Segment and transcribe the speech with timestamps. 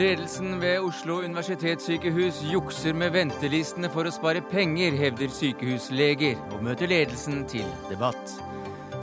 [0.00, 6.88] Ledelsen ved Oslo universitetssykehus jukser med ventelistene for å spare penger, hevder sykehusleger, og møter
[6.88, 8.32] ledelsen til debatt.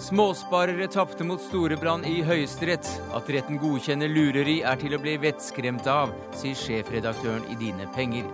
[0.02, 2.90] Småsparere tapte mot Storebrand i Høyesterett.
[3.14, 8.26] At retten godkjenner lureri er til å bli vettskremt av, sier sjefredaktøren i Dine Penger.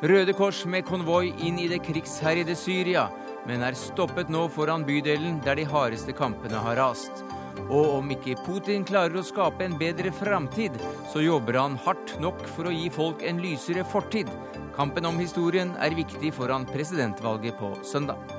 [0.00, 3.06] Røde Kors med konvoi inn i det krigsherjede Syria,
[3.46, 7.24] men er stoppet nå foran bydelen der de hardeste kampene har rast.
[7.66, 10.76] Og om ikke Putin klarer å skape en bedre framtid,
[11.12, 14.30] så jobber han hardt nok for å gi folk en lysere fortid.
[14.76, 18.35] Kampen om historien er viktig foran presidentvalget på søndag.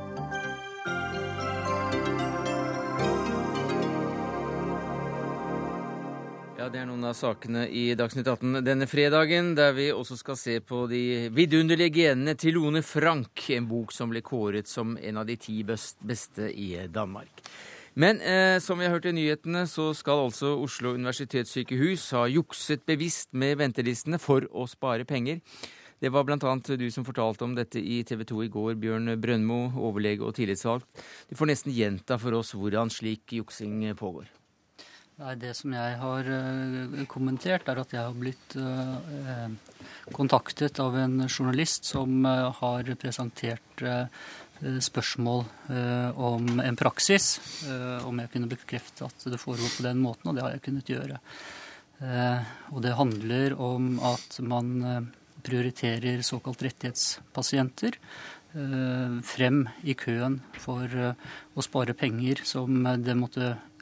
[6.68, 10.36] Ja, Det er noen av sakene i Dagsnytt 18 denne fredagen, der vi også skal
[10.36, 15.22] se på de vidunderlige genene til Lone Frank, en bok som ble kåret som en
[15.22, 17.40] av de ti beste i Danmark.
[17.96, 22.84] Men eh, som vi har hørt i nyhetene, så skal altså Oslo universitetssykehus ha jukset
[22.84, 25.40] bevisst med ventelistene for å spare penger.
[26.04, 26.36] Det var bl.a.
[26.68, 31.08] du som fortalte om dette i TV 2 i går, Bjørn Brøndmo, overlege og tillitsvalgt.
[31.32, 34.28] Du får nesten gjenta for oss hvordan slik juksing pågår.
[35.18, 39.48] Nei, Det som jeg har uh, kommentert, er at jeg har blitt uh,
[40.14, 43.86] kontaktet av en journalist som uh, har presentert
[44.58, 45.44] spørsmål
[46.18, 47.26] om en praksis.
[48.10, 50.90] Om jeg kunne bekrefte at det foregår på den måten, og det har jeg kunnet
[50.90, 51.20] gjøre.
[52.74, 55.12] Og det handler om at man
[55.46, 58.00] prioriterer såkalt rettighetspasienter
[59.30, 63.77] frem i køen for å spare penger som det måtte Eh,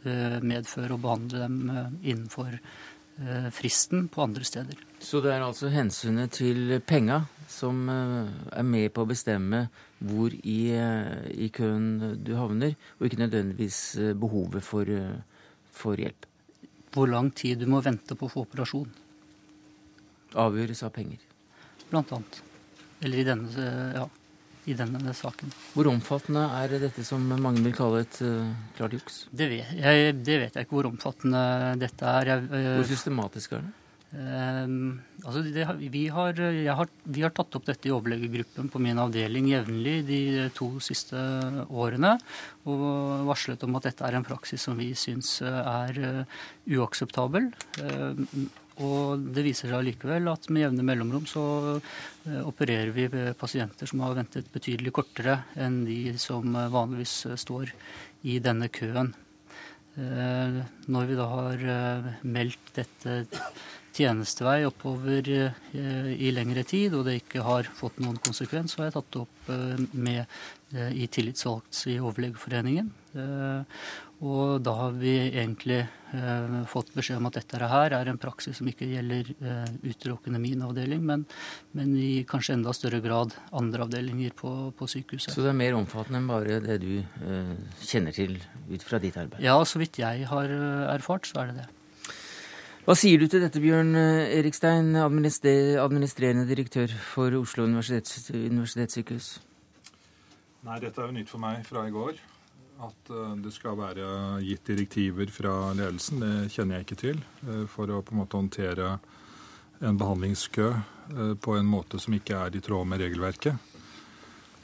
[0.45, 4.79] medføre og behandle dem eh, innenfor eh, fristen på andre steder.
[4.99, 9.67] Så det er altså hensynet til penga som er med på å bestemme
[10.03, 13.77] hvor i, i køen du havner, og ikke nødvendigvis
[14.17, 14.89] behovet for,
[15.71, 16.25] for hjelp?
[16.91, 18.89] Hvor lang tid du må vente på å få operasjon.
[20.41, 21.21] Avgjøres av penger?
[21.93, 22.41] Blant annet.
[23.05, 24.09] Eller i denne, ja
[24.65, 25.53] i denne saken.
[25.75, 29.23] Hvor omfattende er dette som mange vil kalle et uh, klart juks?
[29.29, 31.41] Det vet, jeg, det vet, jeg, ikke hvor omfattende
[31.81, 32.31] dette er.
[32.33, 33.73] Jeg, uh, hvor systematisk er det?
[34.15, 36.39] Uh, altså det, vi, har,
[36.79, 40.19] har, vi, har, tatt opp dette i overlegegruppen på min avdeling jevnlig de
[40.57, 41.19] to siste
[41.69, 42.15] årene.
[42.65, 42.85] Og
[43.29, 46.25] varslet om at dette er en praksis som vi syns er
[46.65, 47.51] uakseptabel.
[48.83, 51.43] Og det viser seg likevel at med jevne mellomrom så
[51.79, 53.07] eh, opererer vi
[53.39, 57.71] pasienter som har ventet betydelig kortere enn de som eh, vanligvis eh, står
[58.27, 59.13] i denne køen.
[59.95, 61.61] Når vi da har
[62.27, 63.13] meldt dette
[63.95, 65.29] tjenestevei oppover
[65.71, 69.21] i lengre tid, og det ikke har fått noen konsekvens, så har jeg tatt det
[69.21, 72.91] opp med i tillitsvalgt i Overlegeforeningen.
[74.23, 78.61] Og da har vi egentlig eh, fått beskjed om at dette her er en praksis
[78.61, 81.25] som ikke gjelder eh, utelukkende min avdeling, men,
[81.75, 85.33] men, i kanskje enda større grad andre avdelinger på, på, sykehuset.
[85.35, 88.37] Så det er mer omfattende enn bare det du eh, kjenner til
[88.71, 89.43] ut fra ditt arbeid?
[89.43, 91.71] Ja, så vidt jeg har eh, erfart, så er det det.
[92.85, 99.33] Hva sier du til dette, Bjørn eh, Erikstein, administrerende direktør for Oslo universitets, universitetssykehus?
[100.65, 102.23] Nei, dette er jo nytt for meg fra i går.
[102.83, 107.21] At eh, det skal være gitt direktiver fra ledelsen, det kjenner jeg ikke til.
[107.47, 108.97] Eh, for å på en måte håndtere
[109.85, 113.71] en behandlingskø eh, på en måte som ikke er i tråd med regelverket.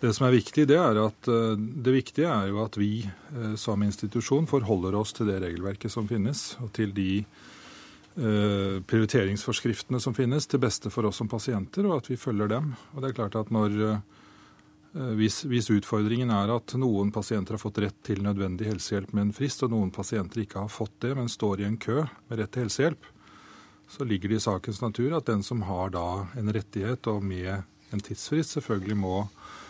[0.02, 3.06] Det som er viktig, det er at det viktige er jo at vi
[3.54, 7.22] som institusjon forholder oss til det regelverket som finnes, og til de
[8.90, 12.74] prioriteringsforskriftene som finnes, til beste for oss som pasienter, og at vi følger dem.
[12.96, 14.02] Og det er klart at når
[14.92, 19.34] hvis, hvis, utfordringen er at noen pasienter har fått rett til nødvendig helsehjelp med en
[19.36, 22.52] frist, og noen pasienter ikke har fått det, men står i en kø med rett
[22.52, 23.06] til helsehjelp,
[23.92, 26.08] så ligger det i sakens natur at den som har da
[26.40, 29.16] en rettighet og med en tidsfrist, selvfølgelig må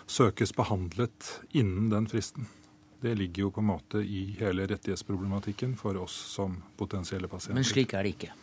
[0.10, 2.50] søkes behandlet innen den fristen.
[3.02, 7.58] Det ligger jo på en måte i hele rettighetsproblematikken for oss som potensielle pasienter.
[7.58, 8.34] Men slik er det ikke?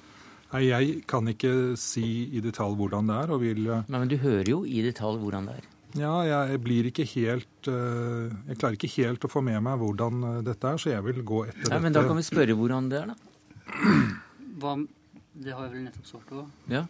[0.49, 3.31] Nei, Jeg kan ikke si i detalj hvordan det er.
[3.31, 3.67] og vil...
[3.87, 5.69] Nei, Men du hører jo i detalj hvordan det er?
[5.97, 10.27] Ja, jeg blir ikke helt eh, Jeg klarer ikke helt å få med meg hvordan
[10.29, 11.81] eh, dette er, så jeg vil gå etter ja, dette.
[11.87, 13.17] Men da kan vi spørre hvordan det er, da.
[14.61, 14.75] Hva,
[15.39, 16.45] det har jeg vel nettopp svart på.
[16.73, 16.85] Ja.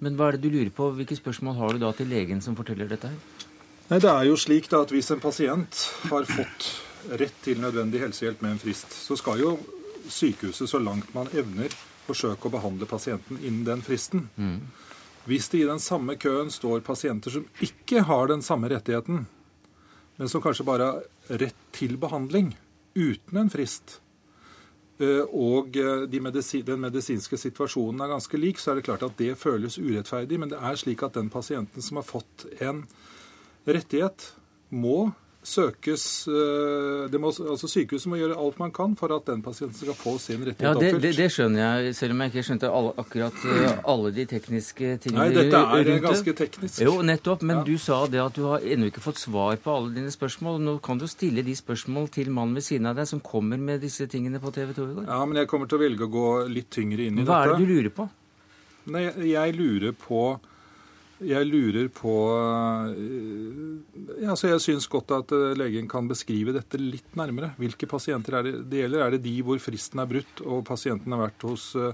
[0.00, 0.90] Men hva er det du lurer på?
[0.96, 3.48] Hvilke spørsmål har du da til legen som forteller dette her?
[3.90, 5.82] Nei, Det er jo slik da at hvis en pasient
[6.12, 6.68] har fått
[7.20, 9.54] rett til nødvendig helsehjelp med en frist, så skal jo
[10.08, 11.72] sykehuset så langt man evner
[12.06, 14.28] forsøke å behandle pasienten innen den fristen.
[14.36, 14.60] Mm.
[15.28, 19.26] Hvis det i den samme køen står pasienter som ikke har den samme rettigheten,
[20.16, 22.54] men som kanskje bare har rett til behandling,
[22.96, 23.98] uten en frist,
[25.00, 29.04] eh, og eh, de medisin, den medisinske situasjonen er ganske lik, så er det klart
[29.06, 30.40] at det føles urettferdig.
[30.40, 32.84] Men det er slik at den pasienten som har fått en
[33.68, 34.32] rettighet,
[34.70, 35.10] må
[35.40, 39.96] søkes eh, må, altså Sykehuset må gjøre alt man kan for at den pasienten skal
[39.96, 41.00] få sin rettighet ja, det.
[41.00, 44.90] Det, det, skjønner jeg, selv om jeg ikke skjønte alle, akkurat uh, alle de tekniske
[45.00, 46.82] tingene Nei, dette er rundt ganske teknisk.
[46.84, 47.44] Jo, nettopp.
[47.46, 47.64] Men ja.
[47.70, 50.60] du sa det at du har ennå ikke fått svar på alle dine spørsmål.
[50.66, 53.80] Nå kan du stille de spørsmål til mannen ved siden av deg som kommer med
[53.84, 55.08] disse tingene på TV 2 i går.
[55.08, 57.54] Ja, men jeg kommer til å velge å gå litt tyngre inn i Hva dette.
[57.54, 58.08] Hva er det du lurer på?
[58.90, 60.24] Nei, jeg lurer på
[61.20, 62.14] jeg lurer på
[64.22, 67.52] ja, så Jeg syns godt at eh, legen kan beskrive dette litt nærmere.
[67.60, 69.04] Hvilke pasienter er det det gjelder?
[69.04, 71.92] Er det de hvor fristen er brutt og pasienten har vært hos uh,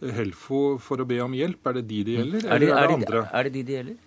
[0.00, 1.72] Helfo for å be om hjelp?
[1.72, 3.24] Er det de det gjelder, er det, eller er det, er det andre?
[3.32, 4.06] Er det de det gjelder?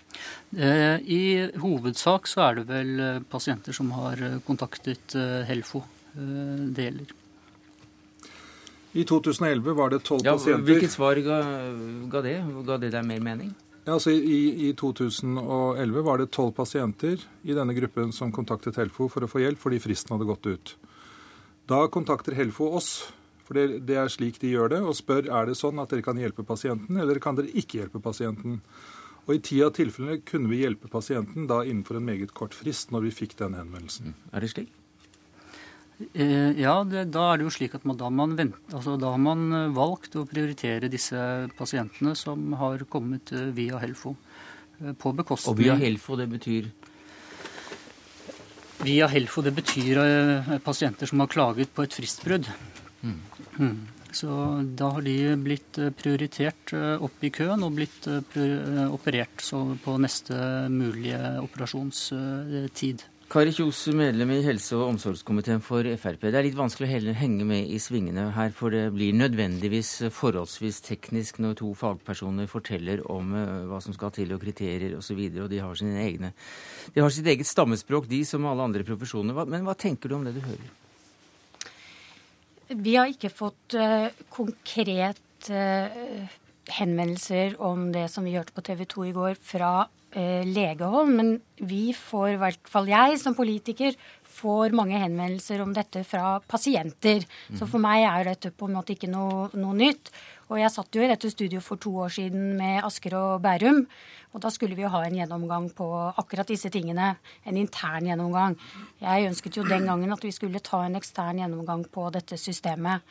[1.17, 1.23] I
[1.63, 5.17] hovedsak så er det vel pasienter som har kontaktet
[5.50, 5.81] Helfo
[6.13, 7.19] det gjelder.
[8.94, 10.67] I 2011 var det tolv ja, pasienter.
[10.69, 11.41] Hvilket svar ga,
[12.13, 12.38] ga det?
[12.67, 13.53] Ga det deg mer mening?
[13.83, 19.09] Ja, altså i, I 2011 var det tolv pasienter i denne gruppen som kontaktet Helfo
[19.12, 20.75] for å få hjelp fordi fristen hadde gått ut.
[21.68, 22.94] Da kontakter Helfo oss,
[23.44, 26.06] for det, det er slik de gjør det, og spør er det sånn at dere
[26.06, 28.62] kan hjelpe pasienten, eller kan dere ikke hjelpe pasienten.
[29.27, 32.95] Og I ti av tilfellene kunne vi hjelpe pasienten da innenfor en meget kort frist
[32.95, 34.15] når vi fikk den henvendelsen.
[34.31, 34.71] Er det slik?
[36.13, 39.22] Ja, det, da er det jo slik at man, da, man vent, altså, da har
[39.22, 41.18] man valgt å prioritere disse
[41.57, 44.16] pasientene som har kommet via Helfo.
[45.00, 46.68] På bekostning Og via Helfo, det betyr?
[48.84, 50.01] Via Helfo, det betyr
[50.66, 52.50] pasienter som har klaget på et fristbrudd.
[53.04, 53.19] Mm.
[53.62, 53.78] Mm.
[54.13, 54.30] Så
[54.78, 58.06] da har de blitt prioritert opp i køen og blitt
[58.89, 59.46] operert
[59.86, 60.38] på neste
[60.74, 63.07] mulige operasjonstid.
[63.33, 66.27] Kari Kjos, medlem i helse- og omsorgskomiteen for Frp.
[66.30, 70.77] Det er litt vanskelig å henge med i svingene her, for det blir nødvendigvis forholdsvis
[70.85, 73.31] teknisk når to fagpersoner forteller om
[73.71, 76.30] hva som skal til og kriterier osv., og, så videre, og de har sine egne
[76.94, 79.41] De har sitt eget stammespråk, de som alle andre profesjoner.
[79.50, 80.69] Men hva tenker du om det du hører?
[82.69, 86.29] Vi har ikke fått uh, konkret uh,
[86.69, 91.31] henvendelser om det som vi hørte på TV 2 i går, fra Eh, legehold, men
[91.57, 93.95] vi får, i hvert fall jeg som politiker,
[94.33, 97.24] får mange henvendelser om dette fra pasienter.
[97.57, 100.12] Så for meg er dette på en måte ikke noe, noe, nytt.
[100.50, 103.83] Og jeg satt jo i dette studioet for to år siden med Asker og Bærum.
[104.33, 107.13] Og da skulle vi jo ha en gjennomgang på akkurat disse tingene.
[107.45, 108.57] En intern gjennomgang.
[109.01, 113.06] Jeg ønsket jo den gangen at vi skulle ta en ekstern gjennomgang på dette systemet.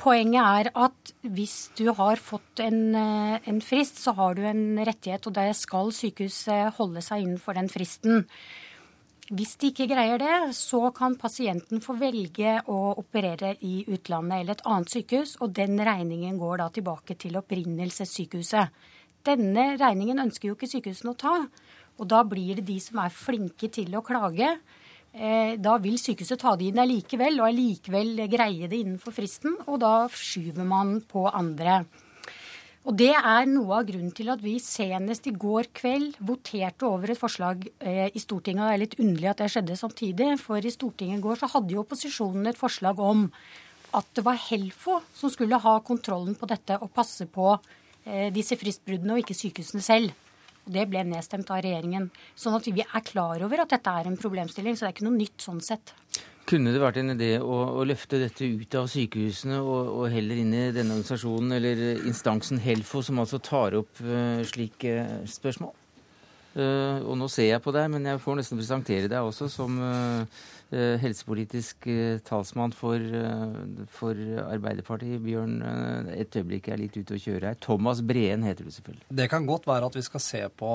[0.00, 4.78] Poenget er at hvis du har fått en, eh, en, frist, så har du en
[4.78, 8.24] rettighet, og det skal sykehuset holde seg innenfor den fristen.
[9.30, 14.56] Hvis de ikke greier det, så kan pasienten få velge å operere i utlandet eller
[14.56, 18.72] et annet sykehus, og den regningen går da tilbake til opprinnelsessykehuset.
[19.22, 21.36] Denne regningen ønsker jo ikke sykehusene å ta,
[22.00, 24.56] og da blir det de som er flinke til å klage,
[25.10, 29.56] da vil sykehuset ta det inn allikevel, og allikevel greie det innenfor fristen.
[29.66, 31.80] Og da skyver man på andre.
[32.88, 37.12] Og Det er noe av grunnen til at vi senest i går kveld voterte over
[37.12, 38.64] et forslag eh, i Stortinget.
[38.64, 41.76] Det er litt underlig at det skjedde samtidig, for i Stortinget i går så hadde
[41.76, 43.26] jo opposisjonen et forslag om
[43.92, 48.56] at det var Helfo som skulle ha kontrollen på dette og passe på eh, disse
[48.56, 50.16] fristbruddene, og ikke sykehusene selv.
[50.70, 52.10] Det ble nedstemt av regjeringen.
[52.38, 54.76] Sånn at vi er klar over at dette er en problemstilling.
[54.76, 55.94] Så det er ikke noe nytt sånn sett.
[56.50, 60.40] Kunne det vært en idé å, å løfte dette ut av sykehusene og, og, heller
[60.42, 64.96] inn i denne organisasjonen eller instansen Helfo, som altså tar opp uh, slike
[65.30, 65.76] spørsmål?
[66.50, 69.76] Uh, og nå ser jeg på deg, men jeg får nesten presentere deg også som
[69.78, 70.40] uh,
[70.70, 71.86] helsepolitisk
[72.26, 73.02] talsmann for,
[73.90, 75.18] for, Arbeiderpartiet.
[75.24, 75.56] Bjørn,
[76.14, 77.58] et øyeblikk jeg er litt ute å kjøre her.
[77.58, 79.08] Thomas Breen heter du selvfølgelig.
[79.18, 80.70] Det kan godt være at vi skal se på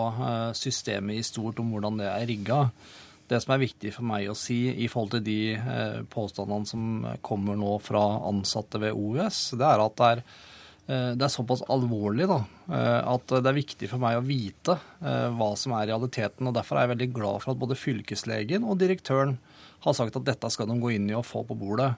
[0.60, 2.60] systemet i stort, om hvordan det er rigga.
[3.32, 7.56] Det som er viktig for meg å si i forhold til de påstandene som kommer
[7.56, 10.26] nå fra ansatte ved OUS, det er at det er
[10.86, 12.38] det er såpass alvorlig da,
[13.10, 16.46] at det er viktig for meg å vite hva som er realiteten.
[16.46, 19.34] og Derfor er jeg veldig glad for at både fylkeslegen og direktøren
[19.86, 21.96] har sagt at dette skal de gå inn i og få på bordet.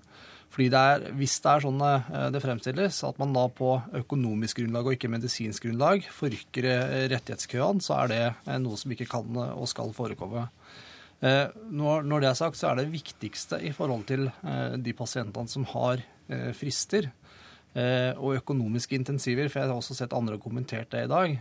[0.48, 1.84] Fordi det er, Hvis det er sånn
[2.32, 6.70] det fremstilles, at man da på økonomisk grunnlag og ikke medisinsk grunnlag forrykker
[7.12, 10.48] rettighetskøene, så er det noe som ikke kan og skal forekomme.
[11.20, 14.29] Når det er sagt, så er det viktigste i forhold til
[14.79, 16.03] de pasientene som har
[16.56, 17.12] frister,
[17.76, 21.36] og økonomiske intensiver, for jeg har også sett andre kommentert det i dag.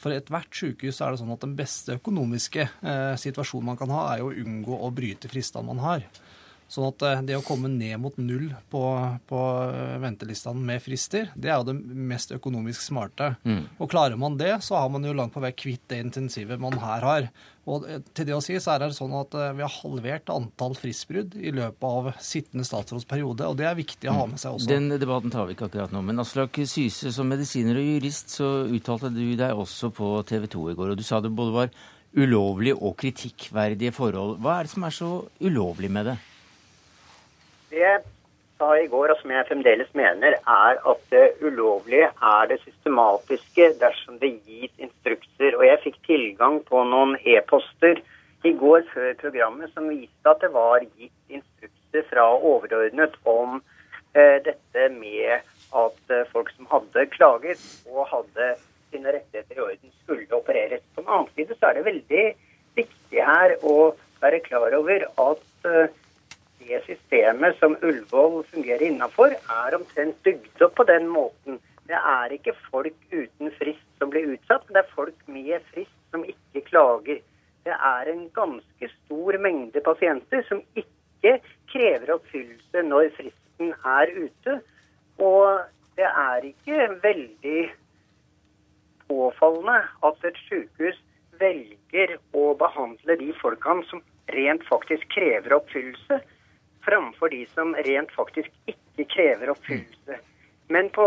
[0.00, 4.06] For ethvert sykehus er det sånn at den beste økonomiske eh, situasjonen man kan ha,
[4.14, 6.06] er jo å unngå å bryte fristene man har.
[6.70, 8.82] Sånn at eh, det å komme ned mot null på,
[9.26, 11.74] på eh, ventelistene med frister, det er jo det
[12.12, 13.32] mest økonomisk smarte.
[13.42, 13.64] Mm.
[13.82, 16.78] Og klarer man det, så har man jo langt på vei kvitt det intensivet man
[16.78, 17.26] her har.
[17.66, 20.78] Og eh, til det å si, så er det sånn at vi har halvert antall
[20.78, 24.70] fristbrudd i løpet av sittende statsrådsperiode, og det er viktig å ha med seg også.
[24.70, 26.06] Den debatten tar vi ikke akkurat nå.
[26.06, 30.68] Men Aslak Syse, som medisiner og jurist, så uttalte du deg også på TV 2
[30.70, 31.78] i går, og du sa det både var
[32.14, 34.38] ulovlige og kritikkverdige forhold.
[34.38, 36.20] Hva er det som er så ulovlig med det?
[37.70, 38.02] Det jeg
[38.60, 43.68] sa i går, og som jeg fremdeles mener, er at det ulovlige er det systematiske
[43.80, 45.56] dersom det gis instrukser.
[45.56, 48.02] Og jeg fikk tilgang på noen e-poster
[48.44, 53.60] i går før programmet som viste at det var gitt instrukser fra overordnet om
[54.14, 55.40] eh, dette med
[55.76, 58.54] at eh, folk som hadde klaget og hadde
[58.90, 60.82] sine rettigheter i orden, skulle opereres.
[60.94, 62.24] På den annen side så er det veldig
[62.80, 65.92] viktig her å være klar over at eh,
[66.60, 71.58] det systemet som Ullevål fungerer innafor, er omtrent bygd opp på den måten.
[71.88, 75.96] Det er ikke folk uten frist som blir utsatt, men det er folk med frist
[76.12, 77.20] som ikke klager.
[77.66, 81.36] Det er en ganske stor mengde pasienter som ikke
[81.72, 84.60] krever oppfyllelse når fristen er ute.
[85.20, 85.60] Og
[85.98, 87.62] det er ikke veldig
[89.10, 90.98] påfallende at et sykehus
[91.40, 96.20] velger å behandle de folkene som rent faktisk krever oppfyllelse,
[96.84, 100.14] framfor de som rent faktisk ikke krever oppfyllelse.
[100.70, 101.06] Men på,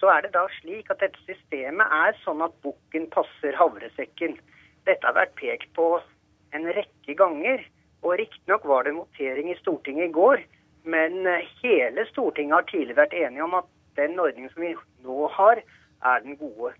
[0.00, 4.32] så er det da slik at dette systemet er sånn at bukken passer havresekken.
[4.88, 5.86] Dette har vært pekt på
[6.56, 7.58] en rekke ganger.
[8.02, 10.38] Og riktignok var det votering i Stortinget i går,
[10.90, 14.72] men eh, hele Stortinget har tidligere vært enige om at den ordningen som vi
[15.06, 15.56] nå har,
[16.02, 16.70] er den gode.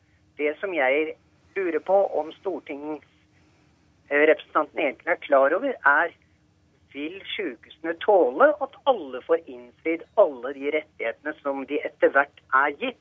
[0.40, 0.94] Det som jeg
[1.54, 6.08] lurer på om stortingsrepresentanten egentlig er klar over, er
[6.94, 12.74] vil sykehusene tåle at alle får innfridd alle de rettighetene som de etter hvert er
[12.82, 13.00] gitt?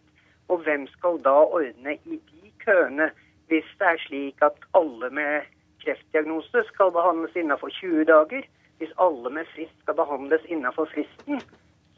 [0.52, 3.12] Og hvem skal da ordne i de køene,
[3.48, 5.50] hvis det er slik at alle med
[5.84, 8.48] kreftdiagnose skal behandles innenfor 20 dager?
[8.78, 11.42] Hvis alle med frist skal behandles innenfor fristen,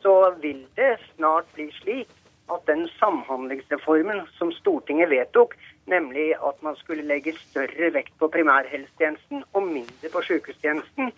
[0.04, 2.10] så vil det snart bli slik
[2.52, 5.56] at den samhandlingsreformen som Stortinget vedtok,
[5.88, 11.14] nemlig at man skulle legge større vekt på primærhelsetjenesten og mindre på sykehustjenesten,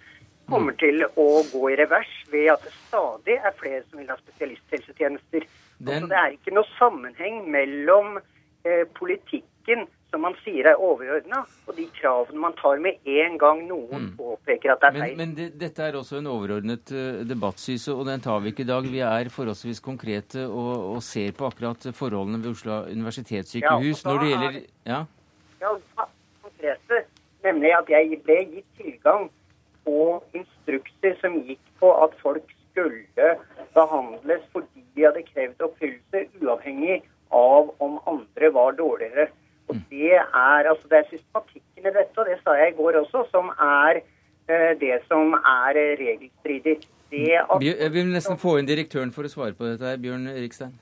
[0.49, 4.17] kommer til å gå i revers ved at det stadig er flere som vil ha
[4.21, 5.45] spesialisthelsetjenester.
[5.77, 6.07] Den...
[6.11, 11.85] Det er ikke noe sammenheng mellom eh, politikken som man sier er overordna, og de
[11.97, 14.11] kravene man tar med en gang noen mm.
[14.19, 15.15] påpeker at det er feil.
[15.17, 18.63] Men, men det, dette er også en overordnet uh, debattsyse, og den tar vi ikke
[18.63, 18.87] i dag.
[18.93, 24.21] Vi er forholdsvis konkrete og, og ser på akkurat forholdene ved Oslo universitetssykehus ja, når
[24.21, 24.59] det gjelder
[24.93, 25.01] Ja,
[25.65, 25.73] ja
[26.45, 27.03] konkrete.
[27.45, 29.27] Nemlig at jeg ble gitt tilgang
[29.85, 33.35] få instrukser som gikk på at folk skulle
[33.77, 37.01] behandles fordi de hadde krevd oppfyllelse, uavhengig
[37.31, 39.27] av om andre var dårligere.
[39.67, 42.99] Og Det er altså det er systematikken i dette, og det sa jeg i går
[43.01, 44.01] også, som er
[44.49, 46.77] eh, det som er regelstridig.
[47.11, 50.73] Jeg vil nesten få inn direktøren for å svare på dette, Bjørn Rikstein.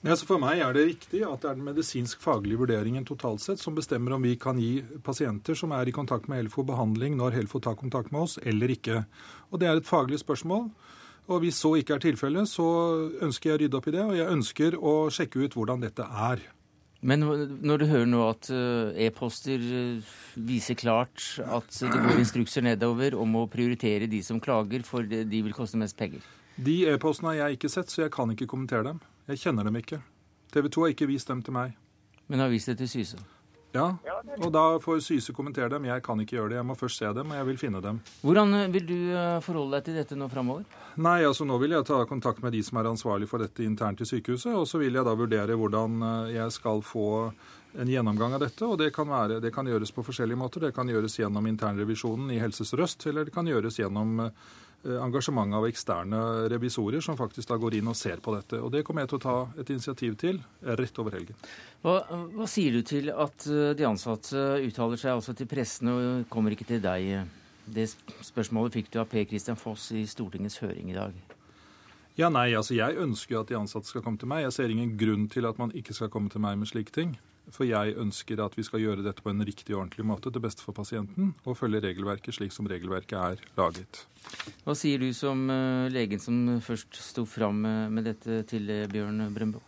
[0.00, 3.74] Ja, for meg er det riktig at det er den medisinsk-faglige vurderingen totalt sett som
[3.76, 7.60] bestemmer om vi kan gi pasienter som er i kontakt med Helfo, behandling når Helfo
[7.60, 9.02] tar kontakt med oss, eller ikke.
[9.52, 10.70] Og Det er et faglig spørsmål.
[11.28, 12.64] Og Hvis så ikke er tilfellet, så
[13.20, 16.02] ønsker jeg å rydde opp i det, og jeg ønsker å sjekke ut hvordan dette
[16.02, 16.40] er.
[17.02, 17.20] Men
[17.60, 23.16] når du hører nå at eh, e-poster eh, viser klart at det går instrukser nedover
[23.20, 26.24] om å prioritere de som klager, for de vil koste mest penger?
[26.60, 29.00] De e-postene har jeg ikke sett, så jeg kan ikke kommentere dem.
[29.30, 30.00] Jeg kjenner dem ikke.
[30.50, 31.76] TV 2 har ikke vist dem til meg.
[32.26, 33.18] Men har vist det til Syse?
[33.70, 33.84] Ja,
[34.42, 35.84] og da får Syse kommentere dem.
[35.86, 36.56] Jeg kan ikke gjøre det.
[36.58, 38.00] Jeg må først se dem, og jeg vil finne dem.
[38.26, 40.64] Hvordan eh, vil du eh, forholde deg til dette nå framover?
[40.98, 44.02] Nei, altså Nå vil jeg ta kontakt med de som er ansvarlig for dette internt
[44.02, 44.50] i sykehuset.
[44.58, 47.06] Og så vil jeg da vurdere hvordan eh, jeg skal få
[47.78, 48.66] en gjennomgang av dette.
[48.66, 50.66] Og det kan, være, det kan gjøres på forskjellige måter.
[50.66, 54.26] Det kan gjøres gjennom internrevisjonen i Helse Sør-Øst, eller det kan gjøres gjennom
[54.84, 58.60] engasjement av eksterne revisorer som faktisk da går inn og ser på dette.
[58.60, 60.40] Og Det kommer jeg til å ta et initiativ til
[60.80, 61.36] rett over helgen.
[61.84, 61.98] Hva,
[62.32, 66.56] hva sier du til at eh, de ansatte uttaler seg også til pressen og kommer
[66.56, 67.28] ikke til deg?
[67.70, 67.86] Det
[68.26, 71.14] spørsmålet fikk du av Per Christian Foss i Stortingets høring i dag.
[72.18, 74.42] Ja, nei, altså Jeg ønsker at de ansatte skal komme til meg.
[74.44, 77.14] Jeg ser ingen grunn til at man ikke skal komme til meg med slike ting.
[77.54, 80.44] For jeg ønsker at vi skal gjøre dette på en riktig og ordentlig måte til
[80.44, 84.04] beste for pasienten, og følge regelverket slik som regelverket er laget.
[84.66, 89.26] Hva sier du som uh, legen som først sto fram med dette til uh, Bjørn
[89.34, 89.64] Brøndbo?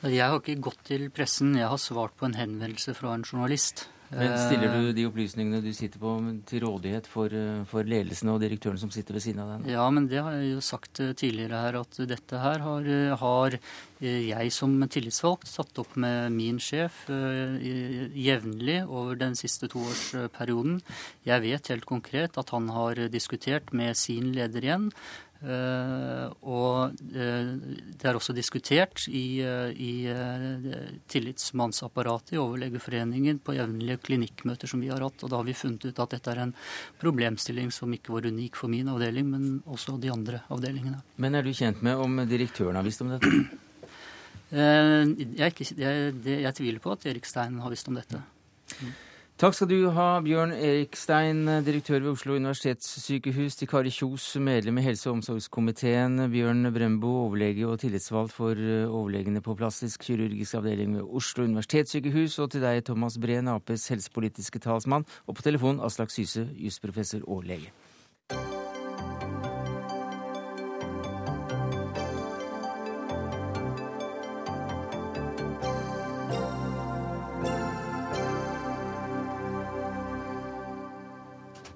[0.00, 1.52] Jeg har ikke gått til pressen.
[1.58, 3.84] Jeg har svart på en henvendelse fra en journalist.
[4.10, 6.16] Men Stiller du de opplysningene du sitter på
[6.48, 7.30] til rådighet for,
[7.70, 9.70] for ledelsen og direktøren som sitter ved siden av deg?
[9.70, 12.90] Ja, men det har jeg jo sagt tidligere her, at dette her har,
[13.22, 13.56] har
[14.02, 20.80] jeg som tillitsvalgt satt opp med min sjef jevnlig over den siste toårsperioden.
[21.28, 24.90] Jeg vet helt konkret at han har diskutert med sin leder igjen
[25.40, 27.52] og uh,
[27.96, 30.04] det er også diskutert i, uh, i
[31.10, 35.24] tillitsmannsapparatet i Overlegeforeningen på jevnlige klinikkmøter som vi har hatt.
[35.24, 36.54] Og da har vi funnet ut at dette er en
[37.00, 41.00] problemstilling som ikke var unik for min avdeling, men også de andre avdelingene.
[41.16, 43.32] Men er du kjent med om direktøren har visst om dette?
[44.50, 48.20] jeg, ikke, jeg, jeg, tviler på at Erik Stein har visst om dette.
[48.80, 48.92] Mm.
[49.40, 54.84] Takk skal du ha, Bjørn Erikstein, direktør ved Oslo universitetssykehus, til Kari Kjos, medlem i
[54.84, 60.98] helse- og omsorgskomiteen, Bjørn Brembo, overlege og tillitsvalgt for eh, overlegene på plastisk kirurgisk avdeling
[60.98, 66.12] ved Oslo universitetssykehus, og til deg, Thomas Breen, Aps helsepolitiske talsmann, og på telefon Aslak
[66.12, 67.72] Syse, jusprofessor og lege.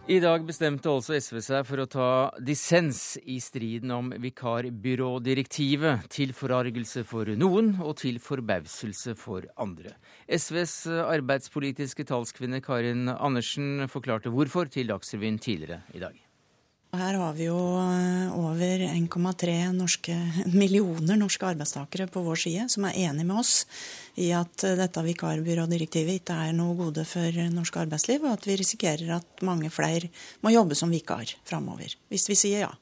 [0.05, 2.09] I dag bestemte altså SV seg for å ta
[2.45, 9.95] dissens i striden om vikarbyrådirektivet, til forargelse for noen og til forbauselse for andre.
[10.29, 16.24] SVs arbeidspolitiske talskvinne Karin Andersen forklarte hvorfor til Dagsrevyen tidligere i dag.
[16.95, 20.15] Her har vi jo eh, over 1,3 norske,
[20.61, 23.55] millioner norske arbeidstakere på vår side som er enig med oss
[24.21, 28.59] i at eh, dette vikarbyrådirektivet ikke er noe gode for norsk arbeidsliv, og at vi
[28.61, 30.13] risikerer at mange flere
[30.47, 32.73] må jobbe som vikar framover, hvis vi sier ja.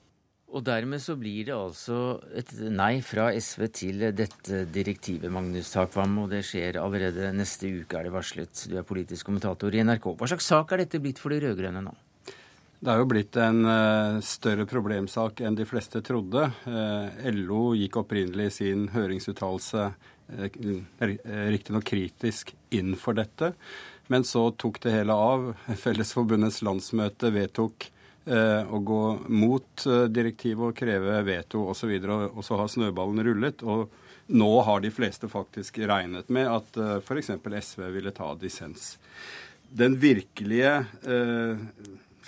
[0.52, 6.18] Og dermed så blir det altså et nei fra SV til dette direktivet, Magnus Takvam.
[6.20, 8.66] Og det skjer allerede neste uke, er det varslet.
[8.68, 10.10] Du er politisk kommentator i NRK.
[10.12, 11.94] Hva slags sak er dette blitt for de rød-grønne nå?
[12.82, 16.48] Det er jo blitt en uh, større problemsak enn de fleste trodde.
[16.66, 21.04] Eh, LO gikk opprinnelig i sin høringsuttalelse uh,
[21.54, 23.52] riktignok kritisk inn for dette,
[24.10, 25.46] men så tok det hele av.
[25.84, 27.92] Fellesforbundets landsmøte vedtok
[28.22, 29.82] å gå mot
[30.14, 33.64] direktivet og kreve veto osv., og, så og så har snøballen rullet.
[33.66, 33.90] og
[34.30, 37.32] nå har de fleste faktisk regnet med at f.eks.
[37.42, 38.92] SV ville ta dissens.
[39.66, 40.76] Den virkelige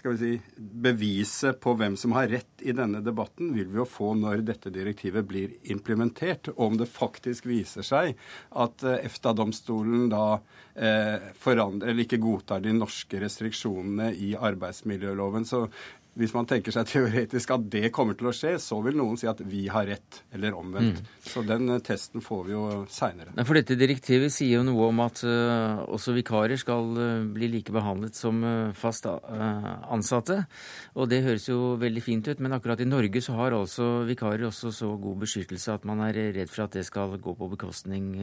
[0.04, 3.86] skal vi si, beviset på hvem som har rett i denne debatten, vil vi jo
[3.88, 6.50] få når dette direktivet blir implementert.
[6.52, 8.12] Og om det faktisk viser seg
[8.52, 10.26] at eh, EFTA-domstolen da
[10.76, 15.64] eh, forandrer eller ikke godtar de norske restriksjonene i arbeidsmiljøloven, så
[16.18, 19.28] hvis man tenker seg teoretisk at det kommer til å skje, så vil noen si
[19.30, 21.02] at vi har rett, eller omvendt.
[21.02, 21.10] Mm.
[21.26, 23.34] Så den uh, testen får vi jo seinere.
[23.42, 27.74] For dette direktivet sier jo noe om at uh, også vikarer skal uh, bli like
[27.74, 28.42] behandlet som
[28.76, 30.36] fast ansatte.
[30.98, 34.46] Og det høres jo veldig fint ut, men akkurat i Norge så har altså vikarer
[34.48, 38.14] også så god beskyttelse at man er redd for at det skal gå på bekostning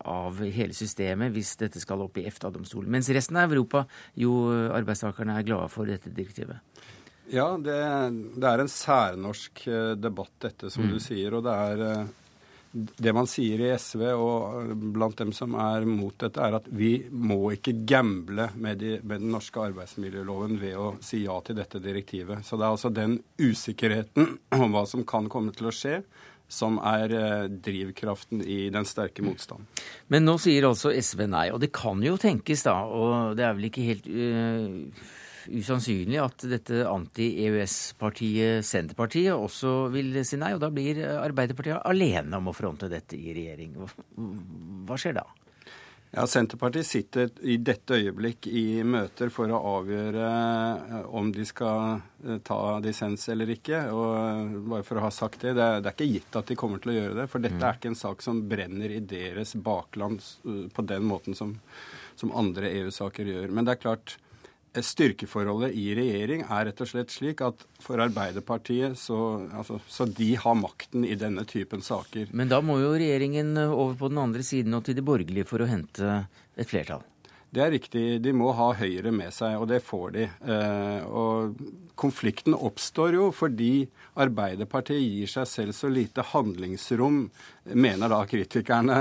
[0.00, 2.90] av hele systemet hvis dette skal opp i EFTA-domstolen.
[2.94, 3.84] Mens resten av Europa
[4.18, 4.34] jo
[4.74, 6.60] arbeidstakerne er glade for dette direktivet.
[7.32, 7.78] Ja, det,
[8.36, 10.92] det, er en særnorsk eh, debatt, dette, som mm.
[10.92, 11.36] du sier.
[11.36, 12.12] Og det er eh,
[12.74, 17.06] det man sier i SV og blant dem som er mot dette, er at vi
[17.10, 21.80] må ikke gamble med, de, med, den norske arbeidsmiljøloven ved å si ja til dette
[21.82, 22.44] direktivet.
[22.44, 26.02] Så det er altså den usikkerheten om hva som kan komme til å skje,
[26.50, 29.70] som er eh, drivkraften i den sterke motstanden.
[30.12, 33.54] Men nå sier altså SV nei, og det kan jo tenkes da, og det er
[33.56, 40.70] vel ikke helt øh usannsynlig at dette anti-EØS-partiet Senterpartiet også vil si nei, og da
[40.74, 43.76] blir Arbeiderpartiet alene om å fronte dette i regjering.
[44.88, 45.26] Hva skjer da?
[46.16, 51.96] Ja, Senterpartiet sitter i dette øyeblikk i møter for å avgjøre eh, om de skal
[52.22, 53.80] eh, ta dissens eller ikke.
[53.90, 56.78] Og eh, bare for å ha sagt det, det er, ikke gitt at de kommer
[56.82, 57.26] til å gjøre det.
[57.32, 57.66] For dette mm.
[57.66, 60.22] er ikke en sak som brenner i deres bakland
[60.76, 61.56] på den måten som,
[62.14, 63.50] som andre EU-saker gjør.
[63.50, 64.14] Men det er klart,
[64.82, 69.18] styrkeforholdet i regjering er rett og slett slik at for Arbeiderpartiet så,
[69.54, 72.32] altså, så de har makten i denne typen saker.
[72.32, 75.62] Men da må jo regjeringen over på den andre siden og til de borgerlige for
[75.62, 76.24] å hente
[76.56, 77.04] et flertall?
[77.54, 78.04] Det er riktig.
[78.24, 80.24] De må ha Høyre med seg, og det får de.
[80.26, 81.60] Eh, og
[82.00, 83.86] konflikten oppstår jo fordi
[84.18, 87.20] Arbeiderpartiet gir seg selv så lite handlingsrom,
[87.70, 88.96] mener da kritikerne,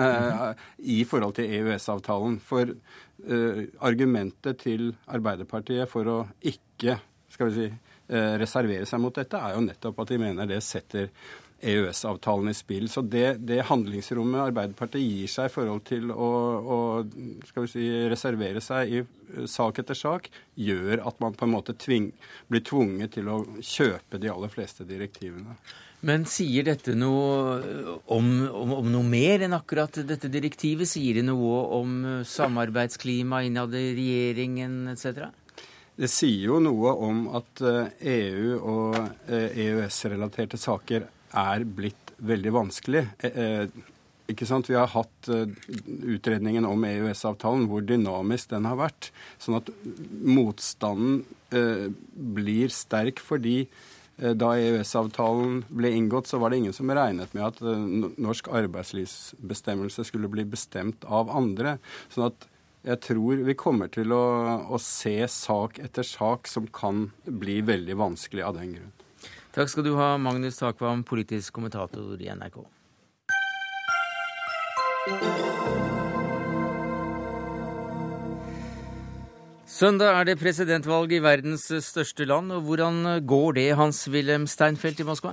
[0.78, 2.38] i forhold til EØS-avtalen.
[2.46, 2.76] For
[3.24, 6.98] argumentet til Arbeiderpartiet for å ikke
[7.34, 7.74] skal vi si,
[8.14, 11.10] eh, reservere seg mot dette, er jo nettopp at de mener det setter
[11.64, 12.90] EØS-avtalen i spill.
[12.92, 16.80] Så det, det, handlingsrommet Arbeiderpartiet gir seg i forhold til å, å
[17.48, 20.28] skal vi si, reservere seg i sak etter sak,
[20.60, 22.12] gjør at man på en måte tving,
[22.52, 25.56] blir tvunget til å kjøpe de aller fleste direktivene.
[26.04, 30.90] Men sier dette noe om, om, om, noe mer enn akkurat dette direktivet?
[30.90, 31.94] Sier det noe om
[32.28, 35.32] samarbeidsklima innad i regjeringen etc.?
[35.94, 38.96] Det sier jo noe om at EU eh, e og
[39.30, 41.06] EØS-relaterte eh, e saker
[41.44, 43.04] er blitt veldig vanskelig.
[43.30, 43.68] Eh,
[44.34, 44.68] ikke sant?
[44.72, 49.12] Vi har hatt utredningen om EØS-avtalen, hvor dynamisk den har vært.
[49.38, 49.70] Sånn at
[50.24, 51.22] motstanden
[51.54, 53.68] blir sterk fordi
[54.18, 57.62] da EØS-avtalen ble inngått, så var det ingen som regnet med at
[58.22, 61.80] norsk arbeidslivsbestemmelse skulle bli bestemt av andre.
[62.14, 62.48] Sånn at
[62.84, 64.24] jeg tror vi kommer til å,
[64.68, 68.92] å, se sak etter sak som kan bli veldig vanskelig av den grunn.
[69.56, 72.60] Takk skal du ha, Magnus Takvam, politisk kommentator i NRK.
[79.74, 82.52] Søndag er det presidentvalg i verdens største land.
[82.54, 85.32] og Hvordan går det, Hans-Wilhelm Steinfeld i Moskva?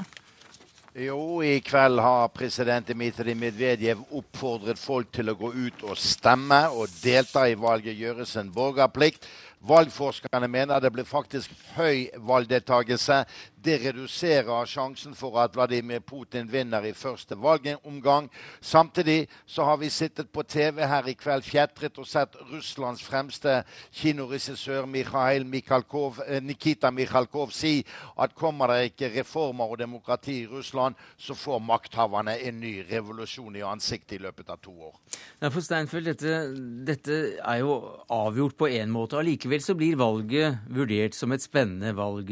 [0.96, 6.62] Jo, i kveld har president Dmitrij Medvedev oppfordret folk til å gå ut og stemme
[6.72, 9.29] og delta i valget, gjøres en borgerplikt.
[9.61, 13.25] Valgforskerne mener det blir faktisk høy valgdeltakelse.
[13.61, 18.31] Det reduserer sjansen for at Vladimir Putin vinner i første valgomgang.
[18.61, 23.59] Samtidig så har vi sittet på TV her i kveld fjetret og sett Russlands fremste
[23.92, 27.85] kinoregissør Mikhalkov, eh, Nikita Mikhalkov si
[28.16, 33.57] at kommer det ikke reformer og demokrati i Russland, så får makthaverne en ny revolusjon
[33.57, 34.96] i ansiktet i løpet av to år.
[35.42, 36.55] Ja, for Steinfeld, dette,
[36.87, 37.77] dette er jo
[38.09, 39.18] avgjort på én måte.
[39.20, 42.31] Allikevel så blir valget vurdert som et spennende valg.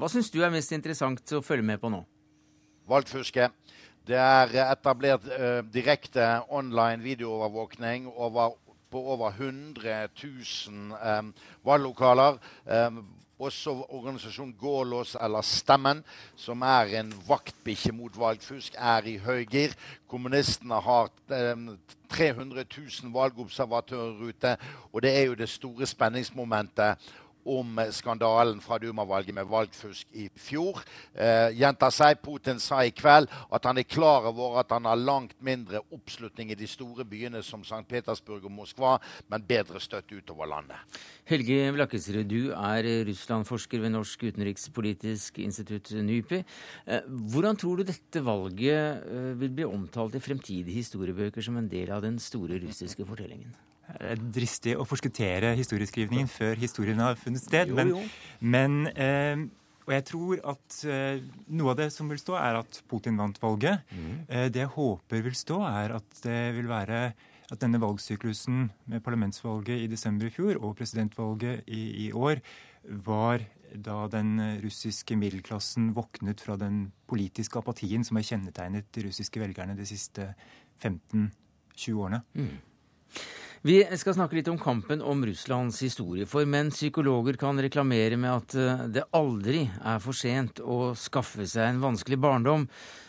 [0.00, 2.00] Hva syns du er mest interessant å følge med på nå?
[2.88, 3.50] Valgfuske.
[4.08, 8.56] Det er etablert uh, direkte online videoovervåkning over,
[8.92, 11.30] på over 100 000 um,
[11.64, 12.40] valglokaler.
[12.64, 13.04] Um,
[13.44, 16.02] også organisasjonen Gålås eller Stemmen,
[16.36, 19.74] som er en vaktbikkje mot valgfusk, er i høygir.
[20.10, 21.10] Kommunistene har
[21.54, 21.68] um,
[22.14, 22.64] 300
[23.02, 24.56] 000 valgobservatører ute,
[24.92, 27.10] og det er jo det store spenningsmomentet
[27.44, 30.80] om skandalen fra Duma-valget med valgfusk i fjor.
[31.14, 32.20] Eh, gjentar seg.
[32.24, 36.52] Putin sa i kveld at han er klar over at han har langt mindre oppslutning
[36.52, 37.84] i de store byene som St.
[37.88, 38.96] Petersburg og Moskva,
[39.28, 41.00] men bedre støtte utover landet.
[41.28, 46.42] Helge Vlakkesrud, du er Russland-forsker ved Norsk utenrikspolitisk institutt, NUPI.
[46.86, 51.70] Eh, hvordan tror du dette valget eh, vil bli omtalt i fremtidige historiebøker som en
[51.70, 53.54] del av den store russiske fortellingen?
[54.34, 57.72] Dristig å forskuttere historieskrivningen før historien har funnet sted.
[57.74, 57.92] Men,
[58.40, 59.44] men eh,
[59.84, 63.38] og jeg tror at eh, noe av det som vil stå, er at Putin vant
[63.42, 63.84] valget.
[63.92, 64.12] Mm.
[64.28, 67.00] Eh, det jeg håper vil stå, er at det vil være
[67.52, 72.40] at denne valgsyklusen med parlamentsvalget i desember i fjor og presidentvalget i, i år
[73.04, 73.44] var
[73.74, 79.76] da den russiske middelklassen våknet fra den politiske apatien som har kjennetegnet de russiske velgerne
[79.76, 80.30] de siste
[80.80, 82.22] 15-20 årene.
[82.38, 82.54] Mm.
[83.64, 86.26] Vi skal snakke litt om kampen om Russlands historie.
[86.28, 91.46] For mens psykologer kan reklamere med at eh, det aldri er for sent å skaffe
[91.48, 92.66] seg en vanskelig barndom,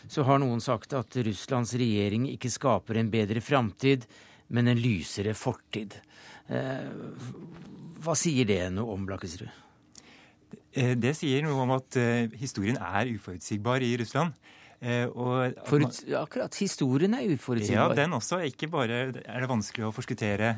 [0.08, 4.08] så har noen sagt at Russlands regjering ikke skaper en bedre framtid,
[4.48, 5.98] men en lysere fortid.
[6.48, 6.88] Eh,
[8.00, 9.52] hva sier det noe om, Blakkesrud?
[10.72, 12.00] Eh, det sier noe om at
[12.40, 14.32] historien er uforutsigbar i Russland.
[14.86, 16.58] Eh, og, Forut, akkurat.
[16.62, 17.90] Historien er uforutsigbar.
[17.90, 18.38] Ja, den også.
[18.46, 20.56] Ikke bare er det vanskelig å forskuttere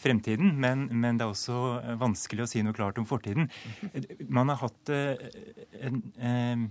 [0.00, 3.50] fremtiden, men, men, det er også vanskelig å si noe klart om fortiden.
[4.36, 5.18] Man har hatt en,
[5.80, 6.68] en, en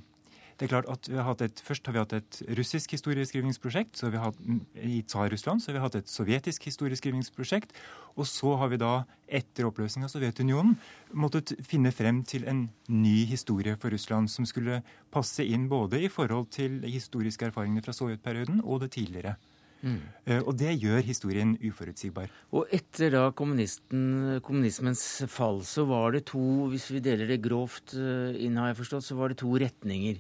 [0.60, 3.96] det er klart at vi har hatt et, Først har vi hatt et russisk historieskrivingsprosjekt.
[3.96, 4.40] så har vi hatt,
[4.76, 7.72] I Tsar-Russland så har vi hatt et sovjetisk historieskrivingsprosjekt.
[8.20, 10.76] Og så har vi da, etter oppløsningen av Sovjetunionen,
[11.16, 14.82] måttet finne frem til en ny historie for Russland som skulle
[15.14, 19.38] passe inn både i forhold til historiske erfaringene fra sovjetperioden og det tidligere.
[19.80, 20.00] Mm.
[20.28, 22.28] Uh, og det gjør historien uforutsigbar.
[22.52, 28.36] Og etter da kommunismens fall, så var det to, hvis vi deler det grovt uh,
[28.36, 30.20] inn, har jeg forstått, så var det to retninger.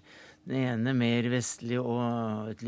[0.49, 2.63] Den ene mer vestlig og et,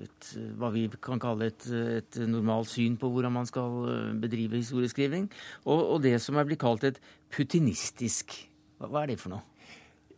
[0.00, 4.56] et, hva vi kan kalle et, et, normalt syn på hvordan man skal eh, bedrive
[4.56, 5.26] historieskriving.
[5.66, 7.00] Og, og, det som er blitt kalt et
[7.32, 8.32] putinistisk.
[8.80, 9.44] Hva, hva er det for noe?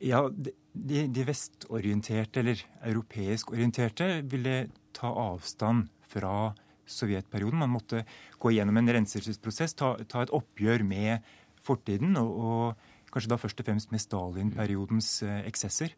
[0.05, 6.53] Ja, de, de vestorienterte, eller europeisk orienterte, ville ta avstand fra
[6.87, 7.59] sovjetperioden.
[7.65, 8.05] Man måtte
[8.39, 11.27] gå gjennom en renselsesprosess, ta, ta et oppgjør med
[11.65, 12.15] fortiden.
[12.23, 15.95] og, og kanskje da først og fremst med Stalin-periodens eh, eksesser.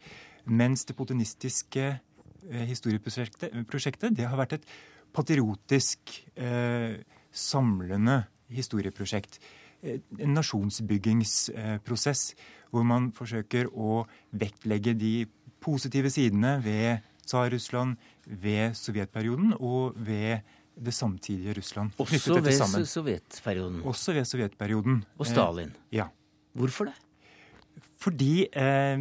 [0.46, 1.96] Mens det potenistiske
[2.46, 4.68] historieprosjektet, det har vært et
[5.16, 7.00] patriotisk, eh,
[7.32, 9.38] samlende historieprosjekt.
[9.82, 12.34] En nasjonsbyggingsprosess
[12.70, 15.26] hvor man forsøker å vektlegge de
[15.62, 20.42] positive sidene ved Tsar-Russland, ved sovjetperioden og ved
[20.76, 21.90] det samtidige Russland.
[21.98, 23.82] Også ved sovjetperioden?
[23.82, 25.04] Også ved sovjetperioden.
[25.18, 25.68] Og Stalin?
[25.68, 26.08] Eh, ja.
[26.56, 26.94] Hvorfor det?
[27.98, 28.98] Fordi eh,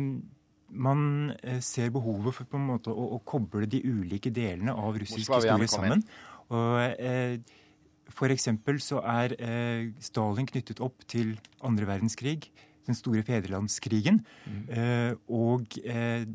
[0.75, 4.97] man eh, ser behovet for på en måte å, å koble de ulike delene av
[4.99, 6.03] russisk historie sammen.
[6.53, 7.39] Og, eh,
[8.13, 11.35] for eksempel så er eh, Stalin knyttet opp til
[11.65, 12.51] andre verdenskrig,
[12.85, 14.21] den store fedrelandskrigen.
[14.45, 14.63] Mm.
[14.69, 16.27] Eh, og eh,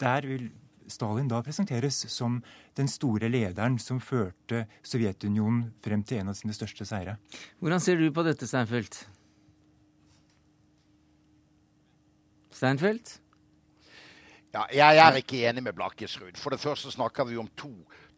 [0.00, 0.48] der vil
[0.90, 2.40] Stalin da presenteres som
[2.76, 7.16] den store lederen som førte Sovjetunionen frem til en av sine største seire.
[7.62, 9.04] Hvordan ser du på dette, Steinfeld?
[12.54, 13.16] Steinfeld?
[14.54, 16.36] Ja, jeg er ikke enig med Blakkesrud.
[16.38, 17.72] For det første snakker vi om to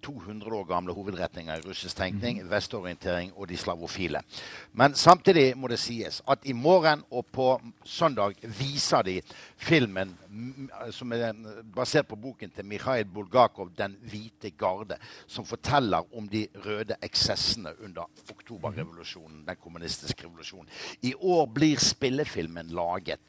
[0.05, 2.51] 200 år gamle hovedretninger i russisk tenkning, mm.
[2.51, 4.21] vestorientering og de slavofile.
[4.73, 7.49] Men samtidig må det sies at i morgen og på
[7.85, 9.17] søndag viser de
[9.57, 10.13] filmen
[10.95, 11.33] som er
[11.75, 17.73] basert på boken til Mikhail Bulgakov 'Den hvite garde', som forteller om de røde eksessene
[17.85, 20.69] under oktoberrevolusjonen, den kommunistiske revolusjonen.
[21.03, 23.21] I år blir spillefilmen laget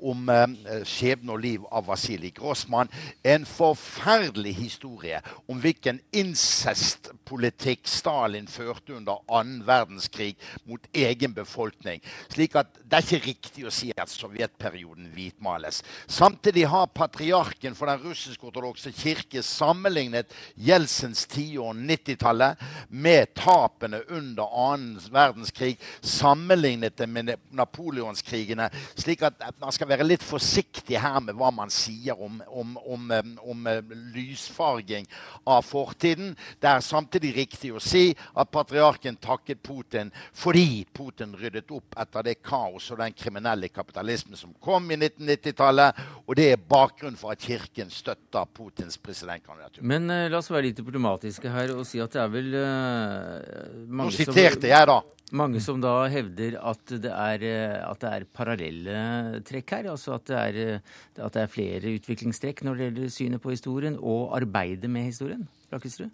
[0.00, 2.90] om eh, skjebne og liv av Vasilij Grossmann.
[3.24, 12.02] En forferdelig historie om hvilken incestpolitikk Stalin førte under annen verdenskrig mot egen befolkning.
[12.32, 15.82] Slik at det er ikke riktig å si at sovjetperioden hvitmales.
[16.06, 25.00] Samtidig har patriarken for den russisk-ortodokse kirke sammenlignet Jelsens tiår 90-tallet med tapene under annen
[25.12, 28.70] verdenskrig, sammenlignet det med napoleonskrigene.
[28.96, 32.74] slik at man skal skal være litt forsiktig her med hva man sier om, om,
[32.90, 33.12] om,
[33.46, 35.06] om eh, lysfarging
[35.46, 36.32] av fortiden.
[36.58, 42.26] Det er samtidig riktig å si at patriarken takket Putin fordi Putin ryddet opp etter
[42.26, 46.02] det kaos og den kriminelle kapitalismen som kom i 1990-tallet.
[46.26, 49.84] Og det er bakgrunnen for at Kirken støtter Putins presidentkandidatur.
[49.86, 53.86] Men uh, la oss være litt diplomatiske her og si at det er vel uh,
[53.86, 54.72] mange Nå siterte som...
[54.72, 54.98] jeg, da.
[55.34, 59.88] Mange som da hevder at det er, eh, at det er parallelle trekk her.
[59.90, 63.50] Altså at det, er, eh, at det, er, flere utviklingstrekk når det gjelder synet på
[63.50, 65.42] historien og arbeidet med historien.
[65.72, 66.12] Rakkesrud?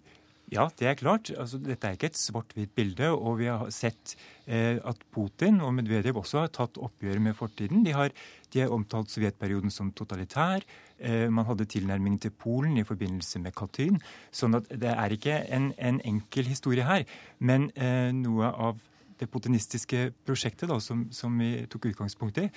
[0.53, 1.31] Ja, det er klart.
[1.39, 3.09] Altså, dette er ikke et svart-hvitt bilde.
[3.13, 7.83] Og vi har sett eh, at Putin og Medvedev også har tatt oppgjør med fortiden.
[7.85, 8.13] De har,
[8.53, 10.65] de har omtalt sovjetperioden som totalitær.
[10.99, 14.01] Eh, man hadde tilnærming til Polen i forbindelse med Katyn.
[14.33, 17.05] Sånn at det er ikke en, en enkel historie her.
[17.39, 18.81] Men eh, noe av
[19.19, 22.47] det potinistiske prosjektet da, som, som, vi tok utgangspunkt i,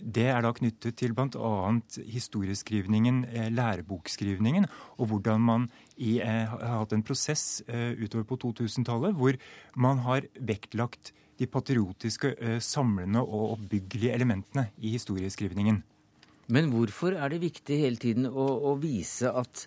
[0.00, 1.52] det er da knyttet til bl.a.
[2.08, 4.68] historieskrivningen, lærebokskrivningen,
[4.98, 9.38] og hvordan man i, eh, har hatt en prosess eh, utover på 2000-tallet hvor
[9.76, 15.82] man har vektlagt de patriotiske, eh, samlende og oppbyggelige elementene i historieskrivningen.
[16.50, 19.66] Men hvorfor er det viktig hele tiden å, å vise at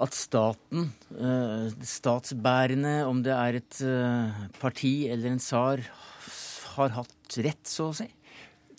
[0.00, 5.82] at staten, eh, statsbærende, om det er et eh, parti eller en tsar,
[6.76, 8.06] har hatt rett, så å si?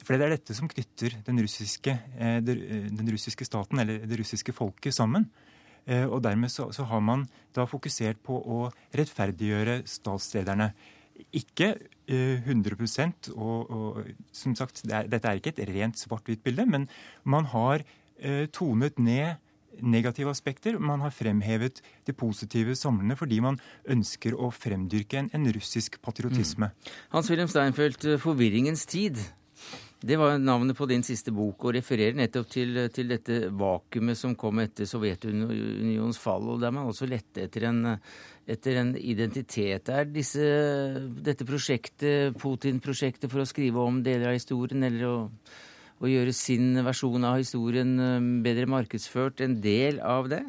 [0.01, 4.55] For det er dette som knytter den russiske, eh, den russiske staten, eller det russiske
[4.55, 5.29] folket, sammen.
[5.81, 7.23] Og dermed så, så, har man
[7.57, 10.67] da fokusert på å rettferdiggjøre statslederne.
[11.33, 11.71] Ikke
[12.05, 16.85] 100 og, og som sagt, det er, dette er ikke et rent svart-hvitt bilde, men
[17.25, 17.81] man har
[18.53, 19.41] tonet ned
[19.79, 20.79] negative aspekter.
[20.79, 26.71] Man har fremhevet det positive samlende fordi man ønsker å fremdyrke en, en russisk patriotisme.
[26.71, 26.97] Mm.
[27.15, 29.21] Hans-Wilhelm Steinfeld, 'Forvirringens tid'.
[30.01, 34.33] Det var navnet på din siste bok, og refererer nettopp til, til dette vakuumet som
[34.33, 37.83] kom etter Sovjetunionens fall, og der man også lette etter en,
[38.49, 39.91] etter en identitet.
[39.93, 40.41] Er disse,
[41.21, 45.15] dette prosjektet, Putin-prosjektet, for å skrive om deler av historien, eller å
[46.01, 50.43] å gjøre sin versjon av historien eh, bedre markedsført en del av det?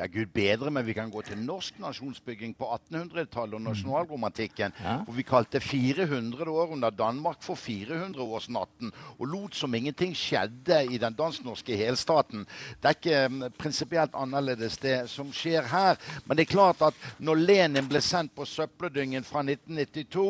[0.00, 4.72] Ja, gud bedre, men vi kan gå til norsk nasjonsbygging på 1800-tallet og nasjonalromantikken.
[4.80, 4.94] Ja.
[5.04, 8.94] Hvor vi kalte 400 år under Danmark for 400-årsnatten.
[9.18, 12.46] Og lot som ingenting skjedde i den dansk-norske helstaten.
[12.80, 16.00] Det er ikke um, prinsipielt annerledes, det som skjer her.
[16.24, 20.26] Men det er klart at når Lenin ble sendt på søppeldyngen fra 1992,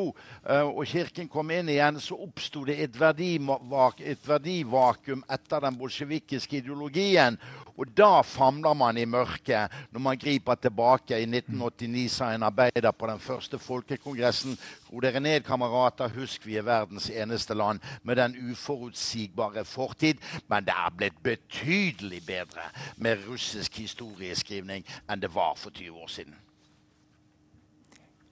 [0.50, 5.78] uh, og kirken kom inn igjen, så oppsto det et, verdivak et verdivakuum etter den
[5.78, 7.38] bolsjevikiske ideologien.
[7.80, 11.16] Og da famler man i mørket når man griper tilbake.
[11.16, 14.58] I 1989 sa en arbeider på den første folkekongressen
[14.90, 16.12] Ro dere ned, kamerater.
[16.12, 20.20] Husk vi er verdens eneste land med den uforutsigbare fortid.
[20.48, 26.12] Men det er blitt betydelig bedre med russisk historieskrivning enn det var for 20 år
[26.12, 26.36] siden.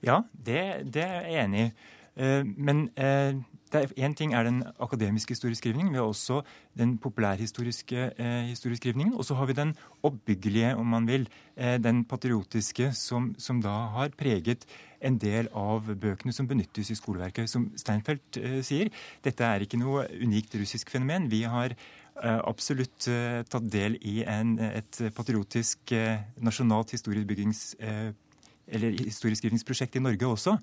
[0.05, 1.71] Ja, det, det er jeg enig i.
[2.19, 2.89] Eh, men
[3.69, 5.91] Én ting er den akademiske historieskrivningen.
[5.93, 6.41] Vi har også
[6.77, 9.13] den populærhistoriske eh, historieskrivningen.
[9.13, 11.29] Og så har vi den oppbyggelige, om man vil.
[11.55, 14.65] Eh, den patriotiske, som, som, da har preget
[15.01, 17.49] en del av bøkene som benyttes i skoleverket.
[17.49, 18.89] Som Steinfeld eh, sier,
[19.23, 21.29] dette er ikke noe unikt russisk fenomen.
[21.29, 27.75] Vi har eh, absolutt eh, tatt del i en, et patriotisk eh, nasjonalt historiebyggings-
[28.69, 30.57] eller historieskrivningsprosjekt i Norge også.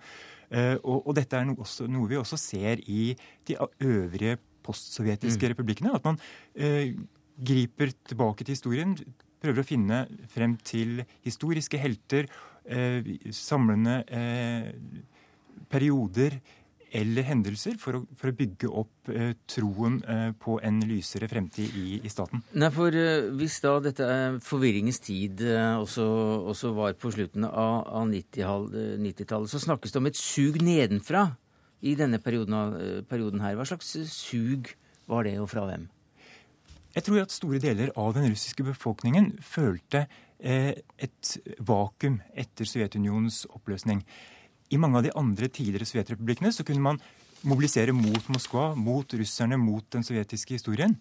[0.51, 3.15] Eh, og, og, dette er noe, også, noe, vi også ser i
[3.49, 5.53] de øvrige postsovjetiske mm.
[5.55, 5.95] republikkene.
[5.97, 6.21] At man
[6.55, 6.95] eh,
[7.37, 8.97] griper tilbake til historien,
[9.43, 12.31] prøver å finne frem til historiske helter,
[12.65, 14.71] eh, samlende eh,
[15.73, 16.39] perioder
[16.95, 21.75] eller hendelser for å, for å bygge opp eh, troen eh, på en lysere fremtid
[21.77, 22.45] i, i staten.
[22.55, 24.07] Nei, for eh, Hvis da dette
[24.47, 26.07] forvirringens tid eh, også,
[26.53, 31.27] også, var på slutten av, av 90-tallet, 90 så snakkes det om et sug nedenfra
[31.87, 33.59] i denne perioden, eh, perioden her.
[33.59, 34.73] Hva slags sug
[35.11, 35.89] var det, og fra hvem?
[36.97, 40.07] Jeg tror at store deler av den russiske befolkningen følte
[40.41, 44.01] eh, et vakuum etter Sovjetunionens oppløsning.
[44.71, 47.01] I mange av de andre tidligere sovjetrepublikkene så kunne man
[47.47, 50.97] mobilisere mot Moskva, mot russerne, mot den sovjetiske historien.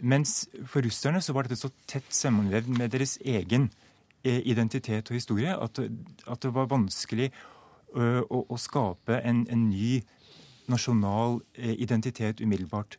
[0.00, 3.68] Mens for russerne så var dette så tett sammenvevd med deres egen
[4.24, 5.82] eh, identitet og historie at,
[6.26, 7.28] at det var vanskelig
[7.94, 10.00] uh, å, å, skape en, en ny
[10.72, 12.96] nasjonal uh, identitet umiddelbart.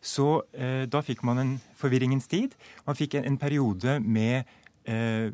[0.00, 2.54] Så eh, da fikk man en forvirringens tid.
[2.86, 4.48] Man fikk en, en periode med
[4.88, 5.32] Eh,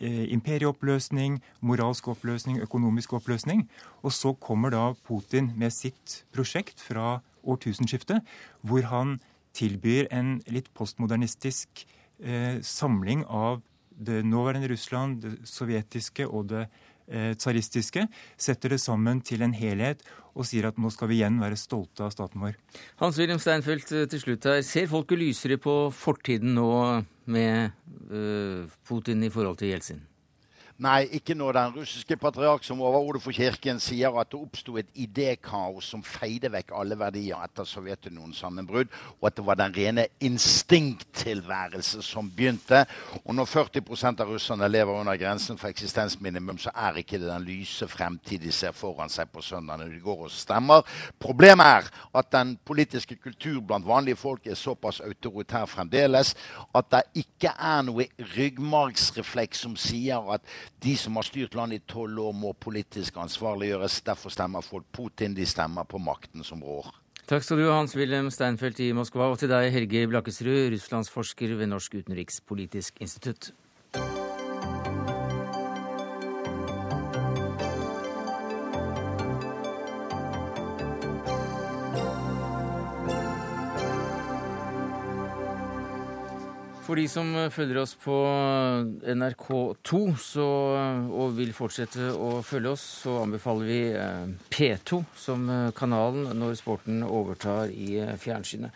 [0.00, 3.66] imperieoppløsning, moralsk oppløsning, økonomisk oppløsning.
[4.02, 8.24] Og så kommer da Putin med sitt prosjekt fra årtusenskiftet,
[8.62, 9.18] hvor han
[9.56, 11.84] tilbyr en litt postmodernistisk
[12.22, 13.60] eh, samling av
[13.90, 16.78] det nåværende Russland, det sovjetiske og det eh,
[17.34, 18.06] tsaristiske,
[18.38, 22.04] setter det sammen til en helhet og sier at nå skal vi igjen være stolte
[22.06, 22.58] av staten vår.
[23.02, 24.62] Hans-Wilhelm Steinfeld eh, til slutt her.
[24.66, 26.70] Ser folket lysere på fortiden nå
[27.30, 27.74] med
[28.10, 30.00] uh, Putin i forhold til Jeltsin?
[30.80, 34.88] Nei, ikke når den russiske patriark som overhode for kirken sier at det oppsto et
[34.96, 38.88] idékaos som feide vekk alle verdier etter Sovjetunionens sammenbrudd,
[39.18, 42.86] og at det var den rene instinkttilværelse som begynte.
[43.26, 47.44] Og når 40% av russerne lever under grensen for eksistensminimum, så er ikke det den
[47.44, 50.88] lyse fremtid de ser foran seg på søndag når de går og stemmer.
[51.20, 56.32] Problemet er at den politiske kultur blant vanlige folk er såpass autoritær fremdeles
[56.72, 60.40] at det ikke er noe ryggmargsrefleks som sier at
[60.80, 64.00] de som har styrt landet i tolv år, må politisk ansvarliggjøres.
[64.06, 65.36] Derfor stemmer folk Putin.
[65.36, 66.88] De stemmer på makten som rår.
[67.30, 71.70] Takk skal du ha, Hans-Wilhelm Steinfeld i Moskva, og til deg, Helge Blakkesrud, russlandsforsker ved
[71.70, 73.52] Norsk utenrikspolitisk institutt.
[86.90, 88.14] For de som følger oss på
[89.14, 90.46] NRK2 så,
[91.14, 96.58] og vil fortsette å følge oss, så anbefaler vi eh, P2 som eh, kanalen når
[96.58, 98.74] sporten overtar i eh, fjernsynet.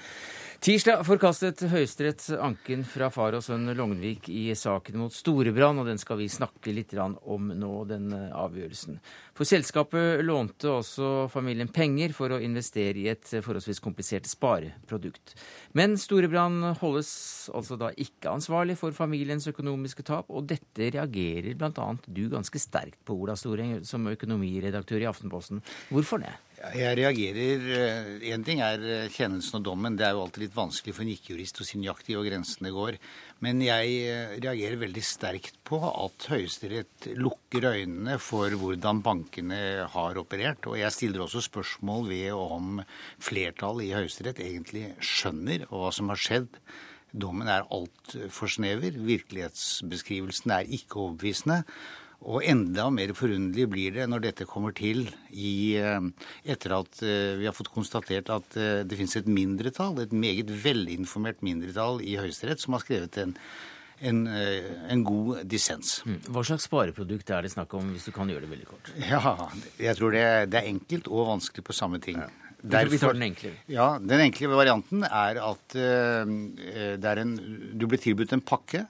[0.64, 5.98] Tirsdag forkastet Høyesterett anken fra far og sønn Lognvik i saken mot Storebrand, og den
[6.00, 8.96] skal vi snakke litt om nå, den eh, avgjørelsen.
[9.37, 15.35] For selskapet lånte også familien penger for å investere i et forholdsvis komplisert spareprodukt.
[15.77, 17.12] Men Storebrand holdes
[17.53, 21.90] altså da ikke ansvarlig for familiens økonomiske tap, og dette reagerer bl.a.
[22.09, 25.61] du ganske sterkt på, Ola Storeng, som økonomiredaktør i Aftenposten.
[25.92, 26.33] Hvorfor det?
[26.72, 27.64] Jeg reagerer
[28.24, 29.96] Én eh, ting er eh, kjennelsen og dommen.
[29.98, 32.96] Det er jo alltid litt vanskelig for en ikke-jurist å si nøyaktig hvor grensene går.
[33.44, 39.61] Men jeg eh, reagerer veldig sterkt på at Høyesterett lukker øynene for hvordan bankene
[39.92, 40.64] har operert.
[40.70, 42.81] Og jeg stiller også spørsmål ved om
[43.22, 46.61] flertallet i Høyesterett egentlig skjønner hva som har skjedd.
[47.14, 48.96] Dommen er altfor snever.
[49.05, 51.61] Virkelighetsbeskrivelsen er ikke overbevisende.
[52.25, 56.07] Og enda mer forunderlig blir det når dette kommer til i, eh,
[56.49, 60.48] etter at eh, vi har fått konstatert at eh, det finnes et mindretall, et meget
[60.65, 63.35] velinformert mindretall i Høyesterett, som har skrevet en,
[64.01, 65.98] en, en god dissens.
[66.09, 66.17] Mm.
[66.31, 68.94] Hva slags spareprodukt er det snakk om, hvis du kan gjøre det veldig kort?
[69.05, 69.37] Ja,
[69.83, 70.25] Jeg tror det,
[70.55, 72.23] det er enkelt og vanskelig på samme ting.
[72.25, 72.31] Ja.
[72.65, 73.51] Derfor, vi tar den enkle.
[73.69, 77.35] Ja, Den enkle varianten er at en,
[77.77, 78.87] du blir tilbudt en pakke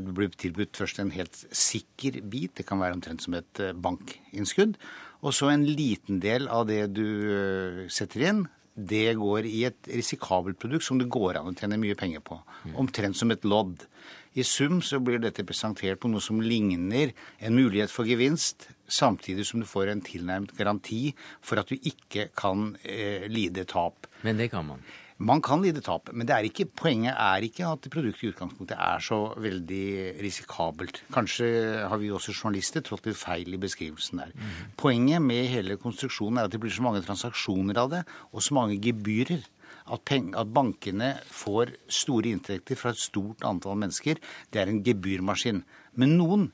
[0.00, 3.74] du blir tilbudt først en helt sikker bit, det kan være omtrent som et eh,
[3.76, 4.78] bankinnskudd.
[5.22, 8.42] Og så en liten del av det du eh, setter inn,
[8.72, 12.38] det går i et risikabelt produkt som det går an å tjene mye penger på.
[12.80, 13.84] Omtrent som et lodd.
[14.32, 19.44] I sum så blir dette presentert på noe som ligner en mulighet for gevinst, samtidig
[19.44, 21.10] som du får en tilnærmet garanti
[21.44, 24.08] for at du ikke kan eh, lide tap.
[24.24, 24.80] Men det kan man.
[25.22, 29.02] Man kan lide tap, men er ikke, poenget er ikke at produktet i utgangspunktet er
[29.04, 31.02] så veldig risikabelt.
[31.14, 31.46] Kanskje
[31.86, 34.32] har vi også journalister trådt litt feil i beskrivelsen der.
[34.34, 34.72] Mm.
[34.82, 38.02] Poenget med hele konstruksjonen er at det blir så mange transaksjoner av det,
[38.32, 39.44] og så mange gebyrer.
[39.92, 44.20] At, at, bankene får store inntekter fra et stort antall mennesker.
[44.54, 45.64] Det er en gebyrmaskin.
[45.98, 46.44] Men noen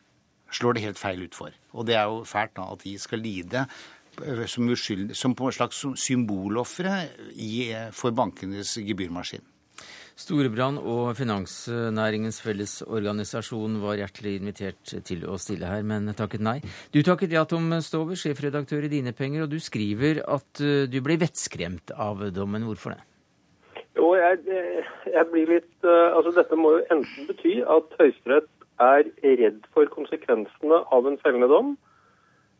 [0.54, 1.52] slår det helt feil ut for.
[1.76, 3.66] Og det er jo fælt da at de skal lide
[4.46, 6.96] som, uskyld, som på en slags symbolofre
[7.96, 9.44] for bankenes gebyrmaskin.
[10.18, 16.56] Storebrand og Finansnæringens Fellesorganisasjon var hjertelig invitert til å stille her, men takket nei.
[16.90, 20.98] Du takket ja, Tom Stover, sjefredaktør i Dine Penger, og du skriver at eh, du
[21.06, 22.66] ble vettskremt av dommen.
[22.66, 23.04] Hvorfor det?
[23.94, 24.58] Jo, jeg,
[25.06, 28.50] jeg blir litt uh, Altså, dette må jo enten bety at Høyesterett
[28.82, 29.06] er
[29.38, 31.87] redd for konsekvensene av en fellende dom, Eh,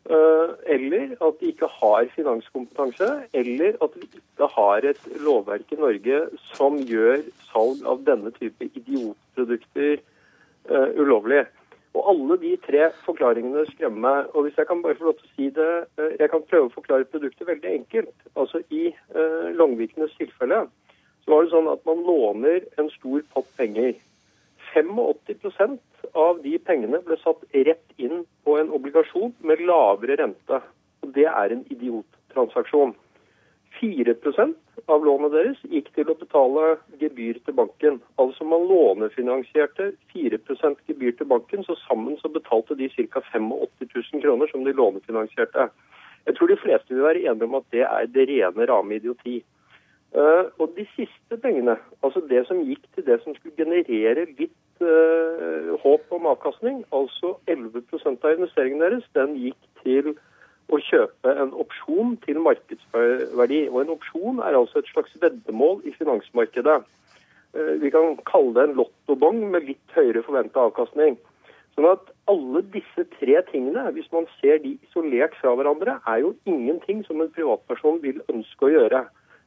[0.09, 6.21] eller at de ikke har finanskompetanse, eller at vi ikke har et lovverk i Norge
[6.55, 9.99] som gjør salg av denne type idiotprodukter
[10.71, 11.45] uh, ulovlig.
[11.97, 14.25] Og Alle de tre forklaringene skremmer meg.
[14.33, 16.69] og hvis Jeg kan bare få lov til å si det, uh, jeg kan prøve
[16.69, 18.15] å forklare produktet veldig enkelt.
[18.35, 20.67] Altså I uh, Longvikenes tilfelle
[21.23, 23.97] så var det sånn at man låner en stor pott penger.
[24.73, 25.79] 85%
[26.13, 30.61] av de pengene ble satt rett inn på en obligasjon med lavere rente.
[31.03, 32.95] Og Det er en idiottransaksjon.
[33.79, 34.15] 4
[34.87, 37.99] av lånet deres gikk til å betale gebyr til banken.
[38.17, 43.21] Altså man lånefinansierte 4% gebyr til banken, så sammen så betalte de ca.
[43.21, 43.51] 85
[44.13, 45.69] 000 kroner som de lånefinansierte.
[46.25, 49.39] Jeg tror de fleste vil være enige om at det er det rene rame idioti.
[50.09, 54.81] Uh, og de siste pengene, altså det som gikk til det som skulle generere litt
[54.81, 60.15] uh, håp om avkastning, altså 11 av investeringen deres, den gikk til
[60.73, 63.67] å kjøpe en opsjon til markedsverdi.
[63.69, 66.79] Og en opsjon er altså et slags veddemål i finansmarkedet.
[67.53, 71.19] Uh, vi kan kalle det en lottobong med litt høyere forventa avkastning.
[71.77, 76.33] Sånn at alle disse tre tingene, hvis man ser de isolert fra hverandre, er jo
[76.49, 79.05] ingenting som en privatperson vil ønske å gjøre.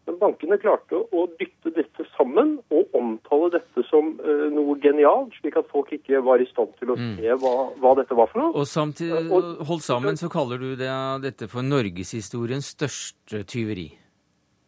[0.09, 5.61] Men bankene klarte å dytte dette sammen og omtale dette som uh, noe genialt, slik
[5.61, 7.13] at folk ikke var i stand til å mm.
[7.21, 8.51] se hva, hva dette var for noe.
[8.59, 10.91] Og samtidig, og, holdt sammen, så kaller du det,
[11.23, 13.93] dette for norgeshistoriens største tyveri.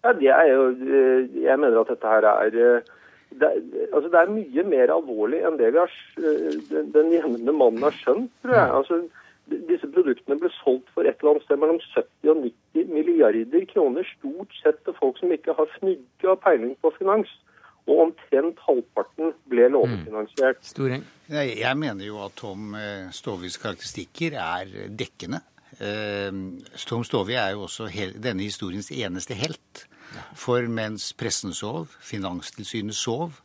[0.05, 2.93] Ja, det er jo eh, Jeg mener at dette her er eh,
[3.41, 3.51] det,
[3.89, 5.95] altså det er mye mer alvorlig enn det vi har,
[6.71, 8.69] den, den jevne mannen har skjønt, tror jeg.
[8.69, 8.77] Mm.
[8.79, 13.67] Altså, disse produktene ble solgt for et eller annet sted mellom 70 og 90 milliarder
[13.71, 17.33] kroner, stort sett til folk som ikke har fnugge av peiling på finans.
[17.85, 20.63] Og omtrent halvparten ble lånefinansiert.
[20.81, 21.03] Mm.
[21.29, 25.43] Jeg, jeg mener jo at Tom eh, Stovis karakteristikker er dekkende.
[25.77, 26.31] Eh,
[26.89, 29.85] Tom Stovi er jo også denne historiens eneste helt.
[30.39, 33.43] For mens pressen sov, Finanstilsynet sov,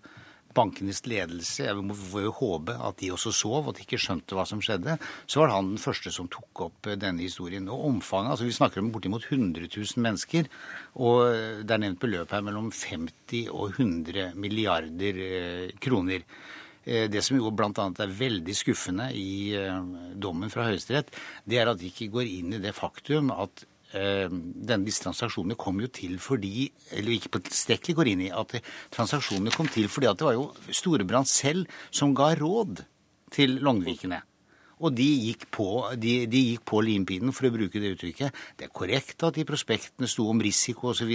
[0.55, 4.45] bankenes ledelse Jeg får jo håpe at de også sov, at de ikke skjønte hva
[4.49, 4.97] som skjedde.
[5.29, 7.69] Så var han den første som tok opp eh, denne historien.
[7.69, 10.49] Og omfanget altså Vi snakker om bortimot 100 000 mennesker.
[10.99, 16.25] Og det er nevnt beløp her mellom 50 og 100 milliarder eh, kroner.
[16.83, 17.71] Eh, det som jo bl.a.
[17.71, 19.55] er veldig skuffende i
[20.15, 21.11] dommen fra Høyesterett,
[21.45, 25.79] det er at de ikke går inn i det faktum at Eh, disse transaksjonene kom
[25.81, 28.53] jo til fordi Eller ikke på tilstrekkelig går inn i at
[28.93, 32.83] transaksjonene kom til fordi at det var jo Storebrand selv som ga råd
[33.33, 34.21] til Longvikene.
[34.79, 35.67] Og de gikk på,
[35.99, 38.35] de, de gikk på limpinnen, for å bruke det uttrykket.
[38.59, 41.11] Det er korrekt at i prospektene sto om risiko osv.,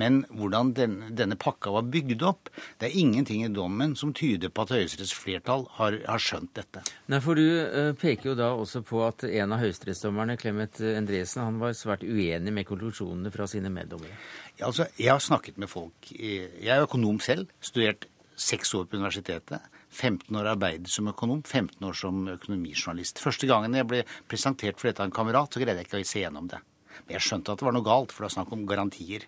[0.00, 2.48] men hvordan den, denne pakka var bygd opp
[2.80, 6.84] Det er ingenting i dommen som tyder på at Høyesteretts flertall har, har, skjønt dette.
[7.12, 11.44] Nei, for Du uh, peker jo da også på at en av høyesterettsdommerne, Clemet Endresen,
[11.44, 14.16] han var svært uenig med konklusjonene fra sine meddommere.
[14.58, 16.10] Ja, altså, jeg har snakket med folk.
[16.14, 19.62] Jeg er økonom selv, studert seks år på universitetet.
[19.94, 23.22] 15 år arbeidet som økonom, 15 år som økonomijournalist.
[23.22, 26.08] Første gangen jeg ble presentert for dette av en kamerat, så greide jeg ikke å
[26.10, 26.60] se gjennom det.
[27.04, 29.26] Men jeg skjønte at det var noe galt, for det var snakk om garantier.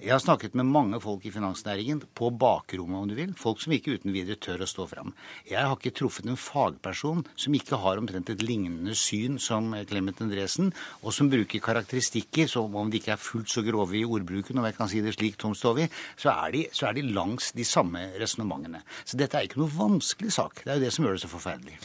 [0.00, 3.34] Jeg har snakket med mange folk i finansnæringen, på bakrommet om du vil.
[3.36, 5.10] Folk som ikke uten videre tør å stå fram.
[5.44, 10.22] Jeg har ikke truffet en fagperson som ikke har omtrent et lignende syn som Clemet
[10.24, 10.72] Endresen,
[11.04, 14.68] og som bruker karakteristikker som om de ikke er fullt så grove i ordbruken, om
[14.70, 15.84] jeg kan si det slik, Tom Stovi,
[16.16, 18.80] så er de, så er de langs de samme resonnementene.
[19.04, 20.64] Så dette er ikke noe vanskelig sak.
[20.64, 21.76] Det er jo det som gjør det så forferdelig.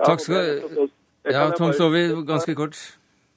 [0.00, 0.86] Takk skal du...
[1.28, 2.80] Ja, Tom Stovi, ganske kort.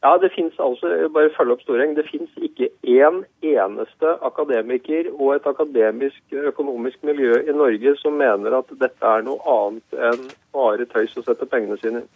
[0.02, 5.36] Ja, det finnes altså, bare følge opp Storeng, det finnes ikke én eneste akademiker og
[5.36, 10.26] et akademisk økonomisk miljø i Norge som mener at dette er noe annet enn
[10.58, 12.10] bare tøys å sette pengene sine inn.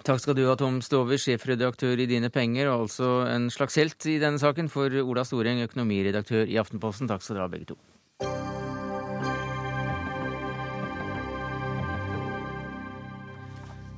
[0.00, 4.06] Takk skal du ha, Tom Stover, sjefredaktør i Dine Penger, og altså en slags helt
[4.08, 7.10] i denne saken for Ola Storeng, økonomiredaktør i Aftenposten.
[7.10, 7.76] Takk skal dere ha, begge to.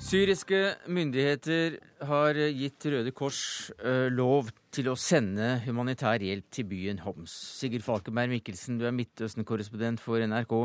[0.03, 0.59] Syriske
[0.91, 1.77] myndigheter
[2.09, 7.33] har gitt Røde Kors eh, lov til å sende humanitær hjelp til byen Homs.
[7.61, 10.57] Sigurd Falkenberg Mikkelsen, du er Midtøsten-korrespondent for NRK.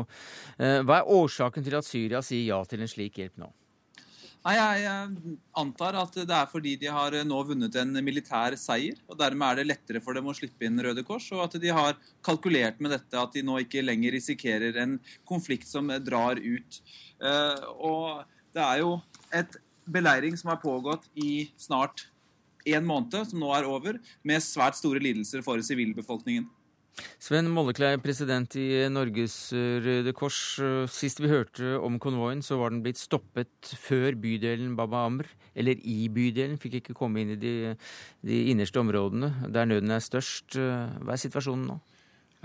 [0.58, 3.48] Eh, hva er årsaken til at Syria sier ja til en slik hjelp nå?
[4.42, 5.04] Nei, Jeg
[5.60, 8.98] antar at det er fordi de har nå vunnet en militær seier.
[9.06, 11.70] og Dermed er det lettere for dem å slippe inn Røde Kors, og at de
[11.74, 11.94] har
[12.26, 13.14] kalkulert med dette.
[13.14, 16.82] At de nå ikke lenger risikerer en konflikt som drar ut.
[17.22, 18.98] Eh, og det er jo
[19.34, 19.58] et
[19.88, 22.06] beleiring som har pågått i snart
[22.68, 26.48] en måned, som nå er over, med svært store lidelser for sivilbefolkningen.
[27.22, 30.58] Sven Mollekleiv, president i Norges Røde Kors.
[30.90, 35.28] Sist vi hørte om konvoien, så var den blitt stoppet før bydelen Baba Amr.
[35.58, 37.54] Eller i bydelen, fikk ikke komme inn i de,
[38.26, 40.58] de innerste områdene der nøden er størst.
[40.58, 41.78] Hva er situasjonen nå?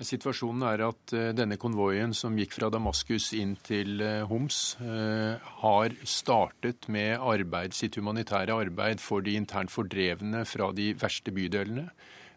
[0.01, 5.37] Situasjonen er at eh, denne konvoien som gikk fra Damaskus inn til eh, Homs, eh,
[5.61, 11.85] har startet med arbeid, sitt humanitære arbeid for de internt fordrevne fra de verste bydelene.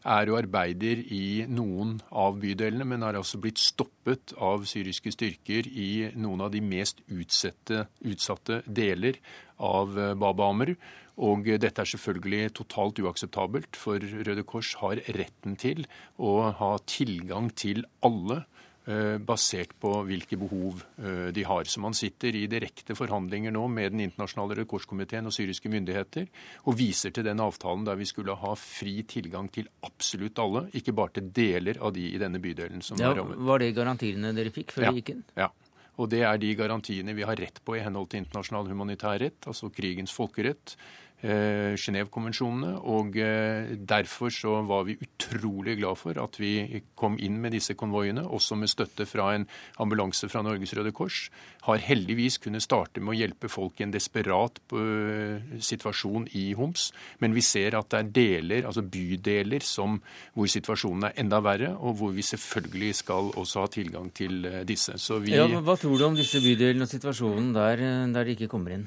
[0.06, 5.66] Er og arbeider i noen av bydelene, men har altså blitt stoppet av syriske styrker
[5.66, 9.16] i noen av de mest utsette, utsatte deler
[9.56, 10.76] av Baba Amr.
[11.24, 15.86] Og dette er selvfølgelig totalt uakseptabelt, for Røde Kors har retten til
[16.20, 18.42] å ha tilgang til alle
[18.84, 21.64] eh, basert på hvilke behov eh, de har.
[21.72, 26.28] Så man sitter i direkte forhandlinger nå med Den internasjonale Røde Kors-komiteen og syriske myndigheter
[26.66, 30.96] og viser til den avtalen der vi skulle ha fri tilgang til absolutt alle, ikke
[30.96, 33.40] bare til deler av de i denne bydelen som ja, er rammet.
[33.40, 35.24] Var det garantiene dere fikk før ja, dere gikk inn?
[35.40, 35.48] Ja.
[35.96, 39.70] Og det er de garantiene vi har rett på i henhold til internasjonal humanitærrett, altså
[39.72, 40.76] krigens folkerett
[41.22, 42.74] Genévekonvensjonene.
[42.84, 47.74] Og eh, derfor så var vi utrolig glad for at vi kom inn med disse
[47.78, 49.46] konvoiene, også med støtte fra en
[49.82, 51.26] ambulanse fra Norges Røde Kors.
[51.66, 56.90] Har heldigvis kunnet starte med å hjelpe folk i en desperat eh, situasjon i Homs.
[57.24, 60.00] Men vi ser at det er deler, altså bydeler, som,
[60.34, 64.62] hvor situasjonen er enda verre, og hvor vi selvfølgelig skal også ha tilgang til eh,
[64.68, 64.94] disse.
[65.22, 68.52] Vi, ja, hva tror du om disse bydelene og situasjonen der, eh, der de ikke
[68.52, 68.86] kommer inn?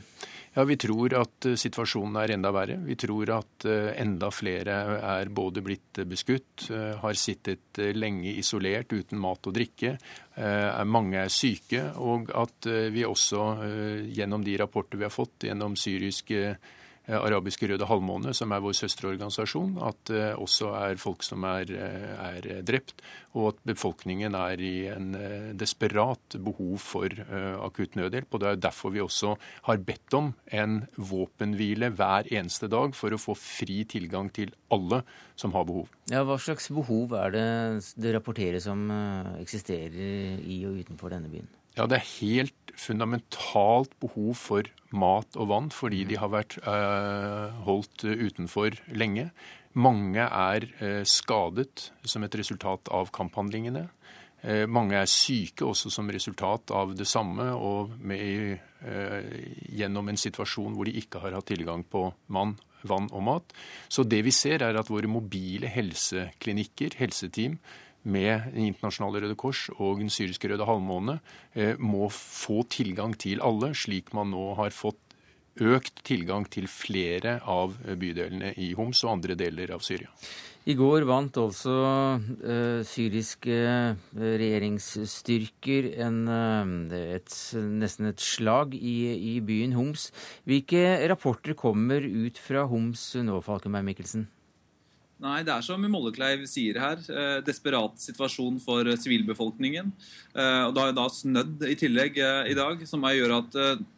[0.59, 2.75] Ja, Vi tror at uh, situasjonen er enda verre.
[2.83, 8.91] Vi tror at uh, enda flere er både blitt beskutt, uh, har sittet lenge isolert
[8.91, 9.95] uten mat og drikke,
[10.87, 13.41] mange er syke, og at vi også
[14.15, 16.78] gjennom de rapporter vi har fått gjennom syriske Eh,
[17.17, 21.71] arabiske Røde Halvmåne, som er vår søsterorganisasjon, at det eh, også er folk som er,
[21.73, 23.01] eh, er, drept,
[23.37, 25.11] og at befolkningen er i en
[25.57, 27.13] desperat behov for
[27.61, 28.33] akutt nødhjelp.
[28.33, 29.35] og Det er derfor vi også
[29.67, 35.03] har bedt om en våpenhvile hver eneste dag for å få fri tilgang til alle
[35.37, 35.93] som har behov.
[36.09, 37.47] Ja, Hva slags behov er det
[38.01, 38.89] det rapporteres om
[39.37, 41.47] eksisterer i og utenfor denne byen?
[41.79, 47.55] Ja, Det er helt fundamentalt behov for mat og vann fordi de har vært eh,
[47.63, 49.29] holdt utenfor lenge.
[49.79, 53.85] Mange er eh, skadet som et resultat av kamphandlingene.
[54.41, 59.33] Eh, mange er syke også som resultat av det samme, og med, eh,
[59.79, 63.59] gjennom en situasjon hvor de ikke har hatt tilgang på mann, vann og mat.
[63.87, 67.59] Så det vi ser, er at våre mobile helseklinikker, helseteam,
[68.03, 71.19] med Den internasjonale Røde Kors og Den syriske Røde Halvmåne
[71.53, 75.01] eh, må få tilgang til alle, slik man nå har fått
[75.59, 80.07] økt tilgang til flere av bydelene i Homs og andre deler av Syria.
[80.69, 81.73] I går vant altså
[82.19, 83.55] uh, syriske
[84.13, 86.19] regjeringsstyrker en,
[86.93, 87.37] et,
[87.79, 90.09] nesten et slag i, i, byen Homs.
[90.45, 94.27] Hvilke rapporter kommer ut fra Homs nå, Falkenberg Mikkelsen?
[95.19, 97.01] Nei, det er som Mollekleiv sier her.
[97.11, 99.89] Eh, desperat situasjon for sivilbefolkningen.
[100.31, 103.57] Eh, og Det har da snødd i tillegg eh, i dag, som gjør at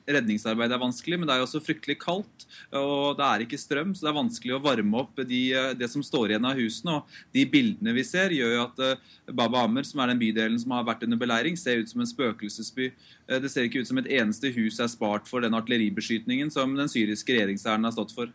[0.10, 2.48] redningsarbeidet er vanskelig, men det er jo også fryktelig kaldt.
[2.74, 5.44] Og det er ikke strøm, så det er vanskelig å varme opp de,
[5.78, 6.98] det som står igjen av husene.
[6.98, 8.84] Og de bildene vi ser, gjør jo at
[9.30, 12.10] Baba Amer, som er den bydelen som har vært under beleiring, ser ut som en
[12.10, 12.90] spøkelsesby.
[13.30, 16.90] Det ser ikke ut som et eneste hus er spart for den artilleribeskytningen som den
[16.90, 18.34] syriske regjeringshæren har stått for.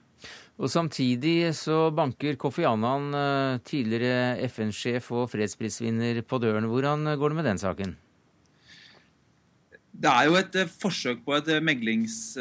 [0.57, 3.11] Og Samtidig så banker Kofi Annan,
[3.67, 6.65] tidligere FN-sjef og fredsprisvinner, på døren.
[6.71, 7.93] Hvordan går det med den saken?
[9.97, 12.37] Det er jo et forsøk på et meglings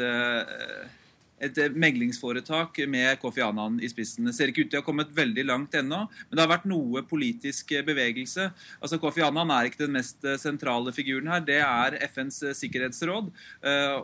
[1.42, 4.28] et eh, meglingsforetak med Kofi Annan i spissen.
[4.28, 6.68] Det ser ikke ut til å ha kommet veldig langt ennå, men det har vært
[6.70, 8.48] noe politisk bevegelse.
[8.80, 11.44] Altså Kofi Annan er ikke den mest eh, sentrale figuren her.
[11.44, 13.28] Det er FNs eh, sikkerhetsråd.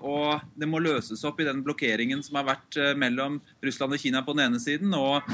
[0.03, 4.23] Og det må løses opp i den blokkeringen som har vært mellom Russland og Kina
[4.25, 5.27] på den ene siden og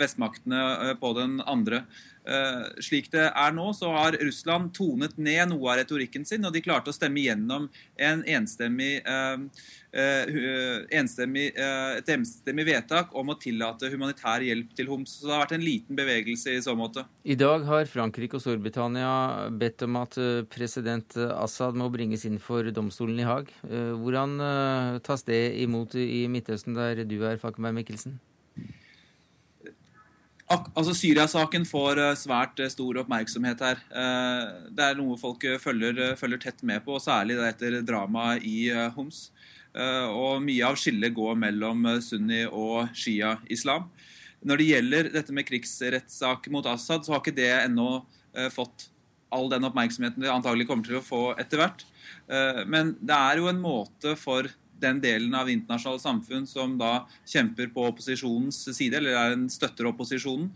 [0.00, 1.82] vestmaktene på den andre.
[2.82, 6.62] Slik det er nå, så har Russland tonet ned noe av retorikken sin, og de
[6.64, 7.68] klarte å stemme gjennom
[8.02, 8.96] en enstemmig
[9.96, 15.14] Eh, enstemmig, eh, et enstemmig vedtak om å tillate humanitær hjelp til Homs.
[15.16, 17.06] Så det har vært en liten bevegelse i så måte.
[17.24, 22.36] I dag har Frankrike og Storbritannia bedt om at eh, president Assad må bringes inn
[22.42, 23.48] for domstolen i Haag.
[23.66, 24.36] Hvordan
[25.06, 28.18] tas det imot i Midtøsten, der du er, Fakkenberg Mikkelsen?
[30.46, 33.80] Altså Syria-saken får svært stor oppmerksomhet her.
[34.70, 39.24] Det er noe folk følger, følger tett med på, særlig etter dramaet i Homs.
[39.76, 43.90] Eh, og mye av skillet går mellom eh, sunni og shia-islam.
[44.46, 47.90] Når det gjelder dette med krigsrettssak mot Assad, så har ikke det ennå
[48.36, 48.88] eh, fått
[49.34, 51.82] all den oppmerksomheten det antagelig kommer til å få etter hvert.
[52.70, 54.46] Men det er jo en måte for
[54.80, 59.88] den delen av internasjonale samfunn som da kjemper på opposisjonens side, eller er en støtter
[59.88, 60.50] opposisjonen,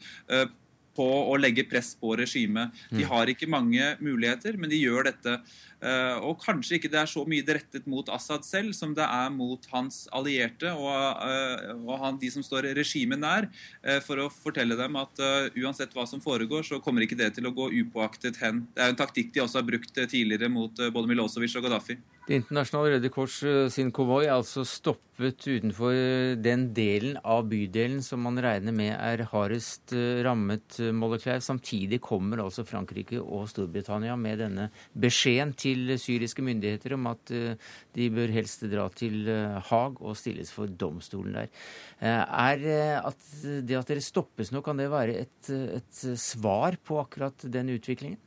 [1.00, 2.74] på å legge press på regimet.
[2.90, 3.10] De mm.
[3.12, 7.22] har ikke mange muligheter, men de gjør dette Eh, og kanskje ikke det er så
[7.28, 12.18] mye rettet mot Assad selv som det er mot hans allierte og, eh, og han,
[12.20, 13.48] de som står regimet nær,
[13.82, 15.24] eh, for å fortelle dem at
[15.56, 18.66] uansett hva som foregår, så kommer ikke det til å gå upåaktet hen.
[18.74, 21.98] Det er en taktikk de også har brukt tidligere mot både Milosevic og Gaddafi.
[22.30, 23.40] Det internasjonale Røde Kors
[23.74, 29.24] sin konvoi er altså stoppet utenfor den delen av bydelen som man regner med er
[29.32, 29.92] hardest
[30.24, 31.42] rammet, Mollekleiv.
[31.44, 37.32] Samtidig kommer altså Frankrike og Storbritannia med denne beskjeden til til syriske myndigheter om at
[37.34, 41.52] eh, de bør helst dra til eh, Haag og stilles for domstolen der.
[42.00, 43.22] Eh, er at
[43.66, 48.20] det at dere stoppes nå, kan det være et, et svar på akkurat den utviklingen?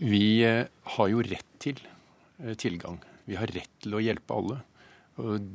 [0.00, 1.82] Vi har jo rett til
[2.56, 2.96] tilgang.
[3.28, 4.62] Vi har rett til å hjelpe alle.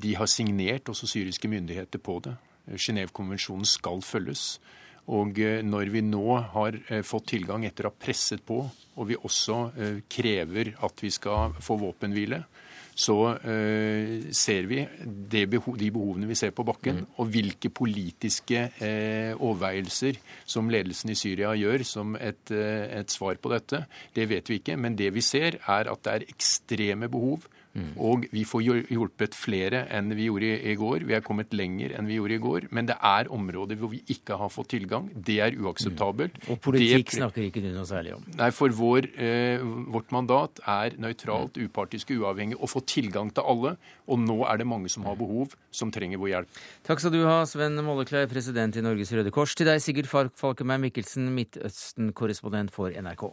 [0.01, 2.35] De har signert, også syriske myndigheter, på det.
[2.69, 4.59] Genévekonvensjonen skal følges.
[5.09, 9.07] Og eh, når vi nå har eh, fått tilgang etter å ha presset på, og
[9.09, 12.43] vi også eh, krever at vi skal få våpenhvile,
[13.01, 13.15] så
[14.35, 14.81] ser vi
[15.31, 17.05] de behovene vi ser på bakken, mm.
[17.23, 18.65] og hvilke politiske
[19.39, 23.79] overveielser som ledelsen i Syria gjør som et, et svar på dette.
[24.13, 24.75] Det vet vi ikke.
[24.75, 27.91] Men det vi ser, er at det er ekstreme behov Mm.
[28.03, 31.05] Og vi får hjulpet flere enn vi gjorde i går.
[31.07, 32.67] Vi er kommet lenger enn vi gjorde i går.
[32.75, 35.09] Men det er områder hvor vi ikke har fått tilgang.
[35.15, 36.35] Det er uakseptabelt.
[36.41, 36.49] Mm.
[36.53, 38.25] Og politikk det, snakker ikke du noe særlig om?
[38.39, 39.63] Nei, for vår, eh,
[39.93, 43.75] vårt mandat er nøytralt, upartisk og uavhengig Å få tilgang til alle.
[44.11, 46.59] Og nå er det mange som har behov, som trenger vår hjelp.
[46.87, 49.55] Takk skal du ha, Sven Mollekleiv, president i Norges Røde Kors.
[49.55, 53.31] Til deg, Sigurd Falkenberg Mikkelsen, Midtøsten-korrespondent for NRK.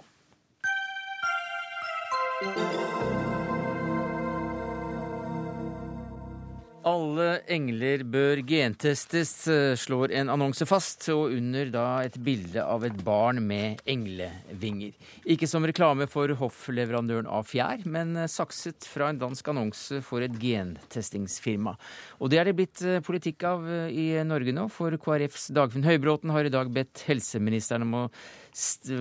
[7.18, 12.84] Alle engler bør gentestes, eh, slår en annonse fast, og under da et bilde av
[12.86, 14.92] et barn med englevinger.
[15.26, 20.22] Ikke som reklame for hoffleverandøren av fjær, men eh, sakset fra en dansk annonse for
[20.22, 21.74] et gentestingsfirma.
[22.22, 26.30] Og det er det blitt eh, politikk av i Norge nå, for KrFs Dagfinn Høybråten
[26.30, 28.08] har i dag bedt helseministeren om å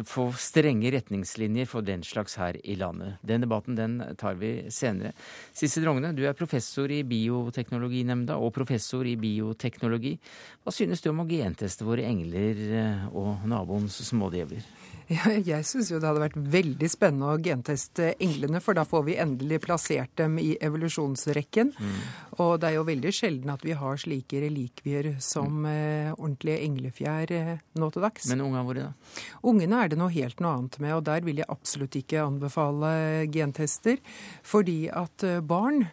[0.05, 3.17] få strenge retningslinjer for den slags her i landet.
[3.25, 5.13] Den debatten den tar vi senere.
[5.55, 10.17] Sissel Rogne, du er professor i Bioteknologinemnda og professor i bioteknologi.
[10.63, 14.65] Hva synes du om å genteste våre engler eh, og naboens smådjevler?
[15.07, 19.15] Jeg syns jo det hadde vært veldig spennende å genteste englene, for da får vi
[19.23, 21.71] endelig plassert dem i evolusjonsrekken.
[21.71, 22.01] Mm.
[22.43, 25.69] Og det er jo veldig sjelden at vi har slike relikvier som mm.
[25.71, 28.27] eh, ordentlige englefjær eh, nå til dags.
[28.33, 29.23] Men ungene våre, da?
[29.47, 32.91] Ungene er det noe helt noe annet med, og der vil jeg absolutt ikke anbefale
[33.31, 34.01] gentester.
[34.43, 35.85] Fordi at eh, barn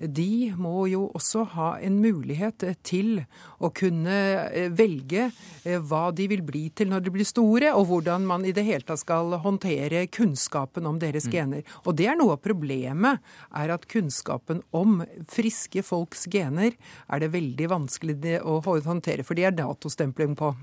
[0.00, 3.20] de må jo også ha en mulighet til
[3.60, 4.16] å kunne
[4.48, 8.46] eh, velge eh, hva de vil bli til når de blir store, og hvordan man
[8.48, 11.32] i det hele tatt skal håndtere kunnskapen om deres mm.
[11.34, 11.76] gener.
[11.84, 13.20] Og det er noe av problemet,
[13.52, 16.76] er at kunnskapen om friske folks gener
[17.10, 20.54] er det veldig vanskelig å håndtere, for de er datostempling på.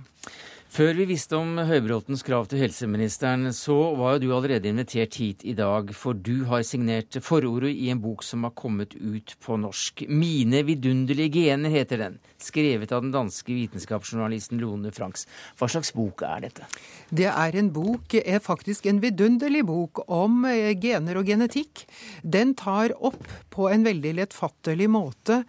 [0.67, 5.45] Før vi visste om Høybråtens krav til helseministeren, så var jo du allerede invitert hit
[5.47, 9.57] i dag, for du har signert forordet i en bok som har kommet ut på
[9.59, 10.05] norsk.
[10.07, 15.27] 'Mine vidunderlige gener' heter den, skrevet av den danske vitenskapsjournalisten Lone Franks.
[15.59, 16.67] Hva slags bok er dette?
[17.09, 21.85] Det er en bok, er faktisk en vidunderlig bok om eh, gener og genetikk.
[22.23, 25.43] Den tar opp på en veldig lettfattelig måte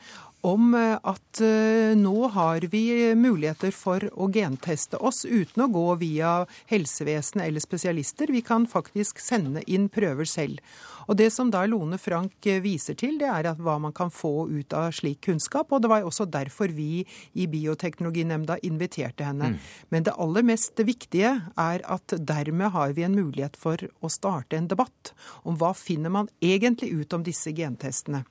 [0.47, 5.87] om eh, at eh, nå har vi muligheter for å genteste oss uten å gå
[6.03, 6.33] via
[6.70, 8.31] helsevesenet eller spesialister.
[8.33, 10.62] Vi kan faktisk sende inn prøver selv.
[11.09, 14.49] Og Det som da Lone Frank eh, viser til, det er hva man kan få
[14.51, 15.73] ut av slik kunnskap.
[15.73, 19.55] Og det var også derfor vi i Bioteknologinemnda inviterte henne.
[19.55, 19.59] Mm.
[19.89, 24.59] Men det aller mest viktige er at dermed har vi en mulighet for å starte
[24.59, 25.15] en debatt
[25.49, 28.25] om hva finner man egentlig ut om disse gentestene.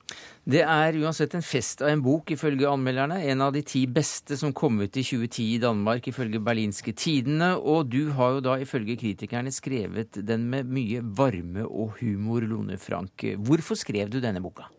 [0.48, 3.18] Det er uansett en fest av en bok, ifølge anmelderne.
[3.28, 7.50] En av de ti beste som kom ut i 2010 i Danmark, ifølge Berlinske Tidene.
[7.60, 12.80] Og du har jo da ifølge kritikerne skrevet den med mye varme og humor, Lone.
[12.80, 13.26] Frank.
[13.44, 14.70] Hvorfor skrev du denne boka?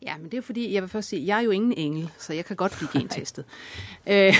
[0.00, 2.32] Ja, men det er fordi, jeg vil først si, jeg er jo ingen engel, så
[2.32, 3.44] jeg kan godt bli gentestet.
[4.06, 4.34] øh,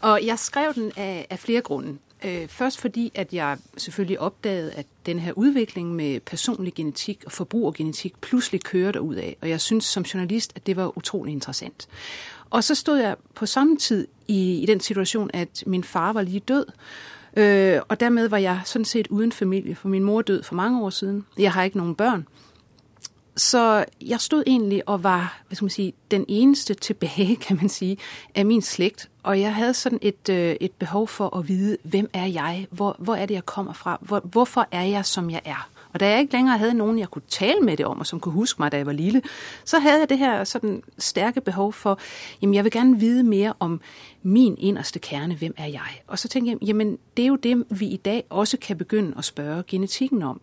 [0.00, 1.96] og jeg skrev den av, av flere grunner.
[2.24, 7.32] Øh, først fordi, at jeg selvfølgelig oppdaget, at denne her utvikling med personlig genetikk og
[7.32, 9.36] forbrukergenetikk plutselig kører ud af.
[9.42, 11.88] Og jeg syntes som journalist, at det var utrolig interessant.
[12.50, 16.22] Og så stod jeg på samme tid i, i den situation, at min far var
[16.22, 16.66] lige død.
[17.36, 20.82] Øh, og dermed var jeg sådan set uden familie, for min mor død for mange
[20.82, 21.26] år siden.
[21.38, 22.26] Jeg har ikke noen børn.
[23.36, 27.98] Så jeg stod egentlig og var sige, den eneste tilbake, kan man si,
[28.34, 29.10] av min slekt.
[29.22, 32.66] Og jeg hadde sådan et, øh, et behov for å vite hvem er jeg?
[32.70, 33.98] Hvor, hvor er det, jeg kommer fra?
[34.00, 35.68] Hvor, hvorfor er jeg, som jeg er?
[35.94, 38.20] Og da jeg ikke lenger hadde noen jeg kunne tale med det om, og som
[38.20, 39.22] kunne huske meg da jeg var lille,
[39.64, 41.98] så hadde jeg det her sådan stærke behov for,
[42.42, 43.80] jamen jeg vil gerne vite mer om
[44.22, 46.02] min innerste kerne, hvem er jeg?
[46.06, 49.16] Og så tænkte jeg, jamen det er jo det, vi i dag også kan begynne
[49.16, 50.40] å spørge genetikken om.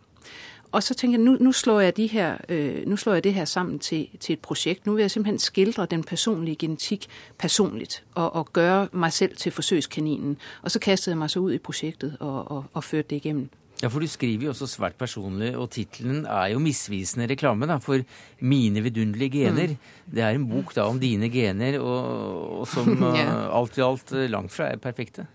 [0.72, 3.34] Og så tænkte jeg, nu, nu, slår jeg de her, øh, nu slår jeg det
[3.34, 4.86] her sammen til, til et projekt.
[4.86, 7.08] Nu vil jeg simpelthen skildre den personlige genetik
[7.38, 10.38] personligt og, og gøre mig selv til forsøgskaninen.
[10.62, 13.50] Og så kastede jeg mig så ud i projektet og, og, og førte det igennem.
[13.82, 17.76] Ja, for du skriver jo også svært personlig, og tittelen er jo misvisende reklame da,
[17.82, 19.68] for 'Mine vidunderlige gener'.
[19.68, 19.78] Mm.
[20.16, 23.60] Det er en bok da om dine gener, og, og som ja.
[23.60, 25.26] alt i alt langt fra er perfekte.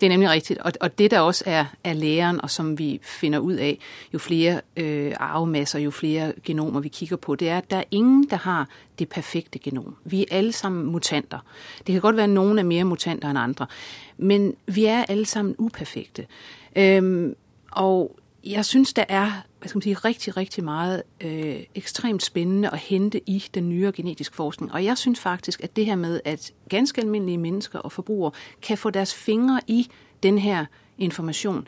[0.00, 0.58] Det er nemlig rigtigt.
[0.80, 3.78] Og, det, der også er, er læren, og som vi finner ud af,
[4.14, 7.84] jo flere øh, arvemasser, jo flere genomer vi kigger på, det er, at der er
[7.90, 8.68] ingen, der har
[8.98, 9.96] det perfekte genom.
[10.04, 11.38] Vi er alle sammen mutanter.
[11.78, 13.66] Det kan godt være, at nogen er mere mutanter end andre,
[14.16, 16.26] men vi er alle sammen uperfekte.
[16.76, 17.34] Øhm,
[17.72, 19.32] og jeg synes, der er
[19.62, 23.92] hvad skal man sige, rigtig, rigtig meget øh, ekstremt spændende at hente i den nyere
[23.92, 24.72] genetiske forskning.
[24.72, 28.32] Og jeg synes faktisk, at det her med, at ganske almindelige mennesker og forbrugere
[28.62, 29.88] kan få deres fingre i
[30.22, 30.64] den her
[30.98, 31.66] information,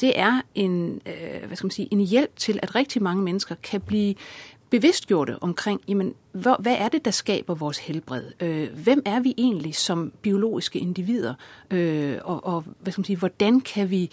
[0.00, 3.80] det er en, øh, skal man sige, en hjælp til, at rigtig mange mennesker kan
[3.80, 4.14] blive
[4.70, 8.24] bevidstgjorte omkring, jamen, hvad, hvad er det, der skaber vores helbred?
[8.40, 11.34] Øh, hvem er vi egentlig som biologiske individer?
[11.70, 14.10] Øh, og, og hvad skal man sige, hvordan kan vi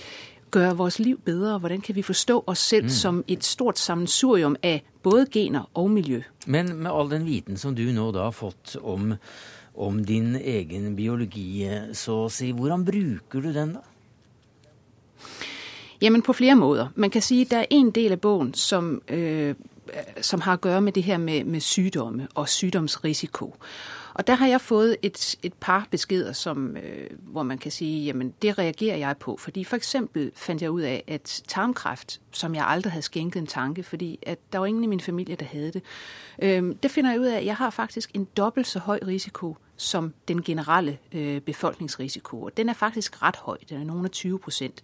[0.53, 1.57] gøre vores liv bedre?
[1.59, 2.89] Hvordan kan vi forstå os selv mm.
[2.89, 6.21] som et stort sammensurium af både gener og miljø?
[6.47, 9.13] Men med all den viten som du nå da har fått om,
[9.75, 13.81] om din egen biologi, så si, hvordan bruker du den da?
[16.01, 16.87] Jamen på flere måder.
[16.95, 19.55] Man kan si der er en del av bogen, som, øh,
[20.21, 23.55] som har å gjøre med det her med, med sygdomme og sygdomsrisiko.
[24.13, 28.05] Og der har jeg fået et, et par beskeder, som, øh, hvor man kan sige,
[28.05, 29.37] jamen det reagerer jeg på.
[29.37, 33.47] Fordi for eksempel fandt jeg ud af, at tarmkræft, som jeg aldrig havde skænket en
[33.47, 35.81] tanke, fordi at der var ingen i min familie, der havde det,
[36.41, 39.57] øh, det finder jeg ud af, at jeg har faktisk en dobbelt så høj risiko
[39.77, 42.41] som den generelle øh, befolkningsrisiko.
[42.41, 44.81] Og den er faktisk ret høj, den er nogen af 20 procent.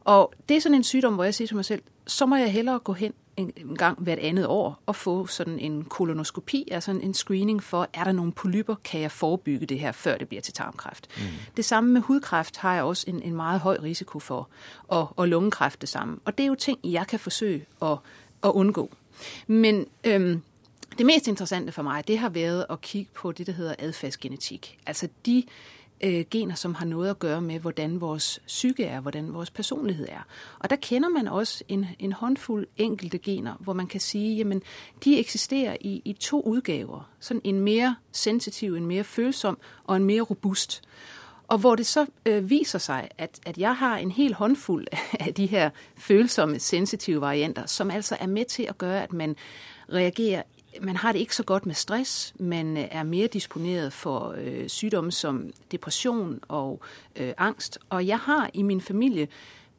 [0.00, 2.52] Og det er sådan en sygdom, hvor jeg siger til mig selv, så må jeg
[2.52, 7.14] hellere gå hen en gang hvert andet år å få sådan en kolonoskopi, altså en
[7.14, 10.54] screening for, er der nogle polyper, kan jeg forebygge det her, før det bliver til
[10.54, 11.08] tarmkræft.
[11.16, 11.22] Mm.
[11.56, 14.48] Det samme med hudkræft har jeg også en, en meget høj risiko for,
[14.88, 16.18] og, og lungekræft det samme.
[16.24, 17.96] Og det er jo ting, jeg kan forsøge at,
[18.44, 18.90] at undgå.
[19.46, 20.42] Men øhm,
[20.98, 24.78] det mest interessante for mig, det har været at kigge på det, der hedder adfærdsgenetik.
[24.86, 25.42] Altså de
[26.00, 30.06] øh, gener, som har noget at gøre med, hvordan vores psyke er, hvordan vores personlighed
[30.08, 30.26] er.
[30.58, 34.62] Og der kender man også en, en håndfuld enkelte gener, hvor man kan sige, jamen,
[35.04, 37.10] de eksisterer i, i to udgaver.
[37.20, 40.82] Sådan en mere sensitiv, en mere følsom og en mere robust.
[41.48, 44.86] Og hvor det så øh, viser sig, at, at jeg har en hel håndfuld
[45.26, 49.36] af de her følsomme, sensitive varianter, som altså er med til at gøre, at man
[49.92, 50.42] reagerer
[50.80, 54.68] man har det ikke så godt med stress, man øh, er mer disponeret for øh,
[54.68, 56.80] sygdomme som depresjon og
[57.16, 57.78] øh, angst.
[57.88, 59.28] Og jeg har i min familie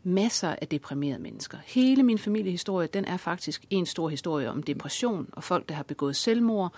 [0.04, 1.58] masser av deprimerede mennesker.
[1.66, 5.84] Hele min familiehistorie, den er faktisk en stor historie om depresjon og folk, der har
[5.84, 6.74] begått selvmord.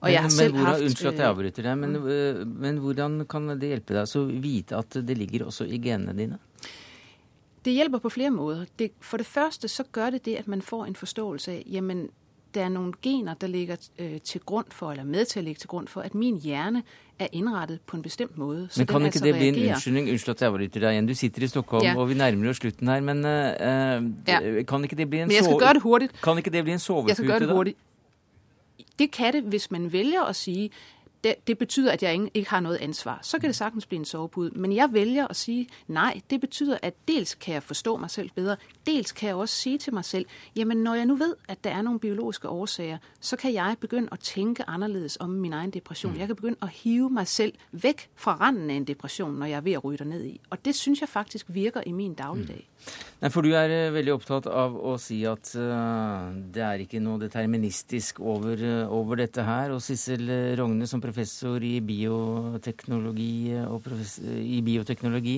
[0.00, 0.82] Og men, jeg har selv hvordan, haft...
[0.82, 4.22] Unnskyld at jeg øh, avbryter deg, men, øh, men hvordan kan det hjelpe deg å
[4.24, 6.38] vite at det ligger også i genene dine?
[7.64, 8.64] Det hjelper på flere måder.
[8.78, 12.08] Det, for det første så gør det det, at man får en forståelse av jamen,
[12.54, 15.58] der er nogle gener, der ligger øh, til grund for, eller med til at ligge
[15.58, 16.82] til grund for, at min hjerne
[17.18, 18.68] er innrettet på en bestemt måde.
[18.70, 20.10] Så Men kan ikke altså det bli en unnskyldning?
[20.10, 21.06] Unnskyld at jeg avbryter deg igjen.
[21.08, 21.96] Du sitter i Stockholm, Ja.
[21.98, 24.62] og vi nærmer oss slutten her, men uh, Ja.
[24.62, 26.10] kan ikke det bli en sove- det.
[26.22, 27.72] Kan ikke det bli en sovepute, det da?
[28.98, 30.70] Det kan det, hvis man velger å sige,
[31.24, 33.18] det, det betyder, at jeg ikke, ikke har noe ansvar.
[33.22, 34.50] Så kan det sagtens bli en sovepude.
[34.54, 36.22] Men jeg velger å si nei.
[36.30, 38.56] det betyder, at dels kan jeg forstå meg selv bedre,
[38.86, 41.72] dels kan jeg også si til meg selv, jamen når jeg nå vet at det
[41.72, 46.16] er noen biologiske årsager, så kan jeg begynne å tenke annerledes om min egen depression.
[46.18, 49.56] Jeg kan begynne å hive meg selv væk fra randen av en depression, når jeg
[49.56, 50.40] er ved å rydde ned i.
[50.50, 52.64] Og det synes jeg faktisk virker i min dagligdag.
[53.20, 57.02] Nei, for du er eh, veldig opptatt av å si at uh, det er ikke
[57.04, 59.74] noe deterministisk over, uh, over dette her.
[59.74, 60.24] Og Sissel
[60.56, 65.36] Rogne som professor i bioteknologi, eh, og profess- i bioteknologi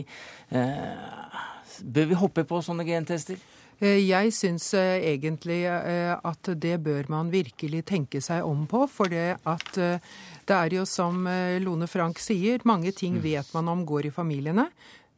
[1.83, 3.41] Bør vi hoppe på sånne gentester?
[3.83, 8.85] Jeg syns egentlig at det bør man virkelig tenke seg om på.
[8.87, 11.25] For det at det er jo som
[11.65, 14.69] Lone Frank sier, mange ting vet man om går i familiene.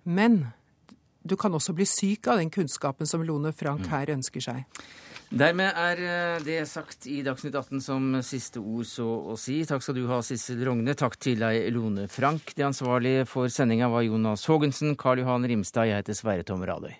[0.06, 0.46] Men
[1.24, 4.84] du kan også bli syk av den kunnskapen som Lone Frank her ønsker seg.
[5.34, 9.56] Dermed er eh, det sagt i Dagsnytt 18 som siste ord så å si.
[9.66, 10.94] Takk skal du ha, Sissel Rogne.
[10.94, 12.52] Takk til deg, Lone Frank.
[12.54, 14.94] Det ansvarlige for sendinga var Jonas Haagensen.
[15.00, 15.90] Karl Johan Rimstad.
[15.90, 16.94] Jeg heter Sverre Tom Radøy.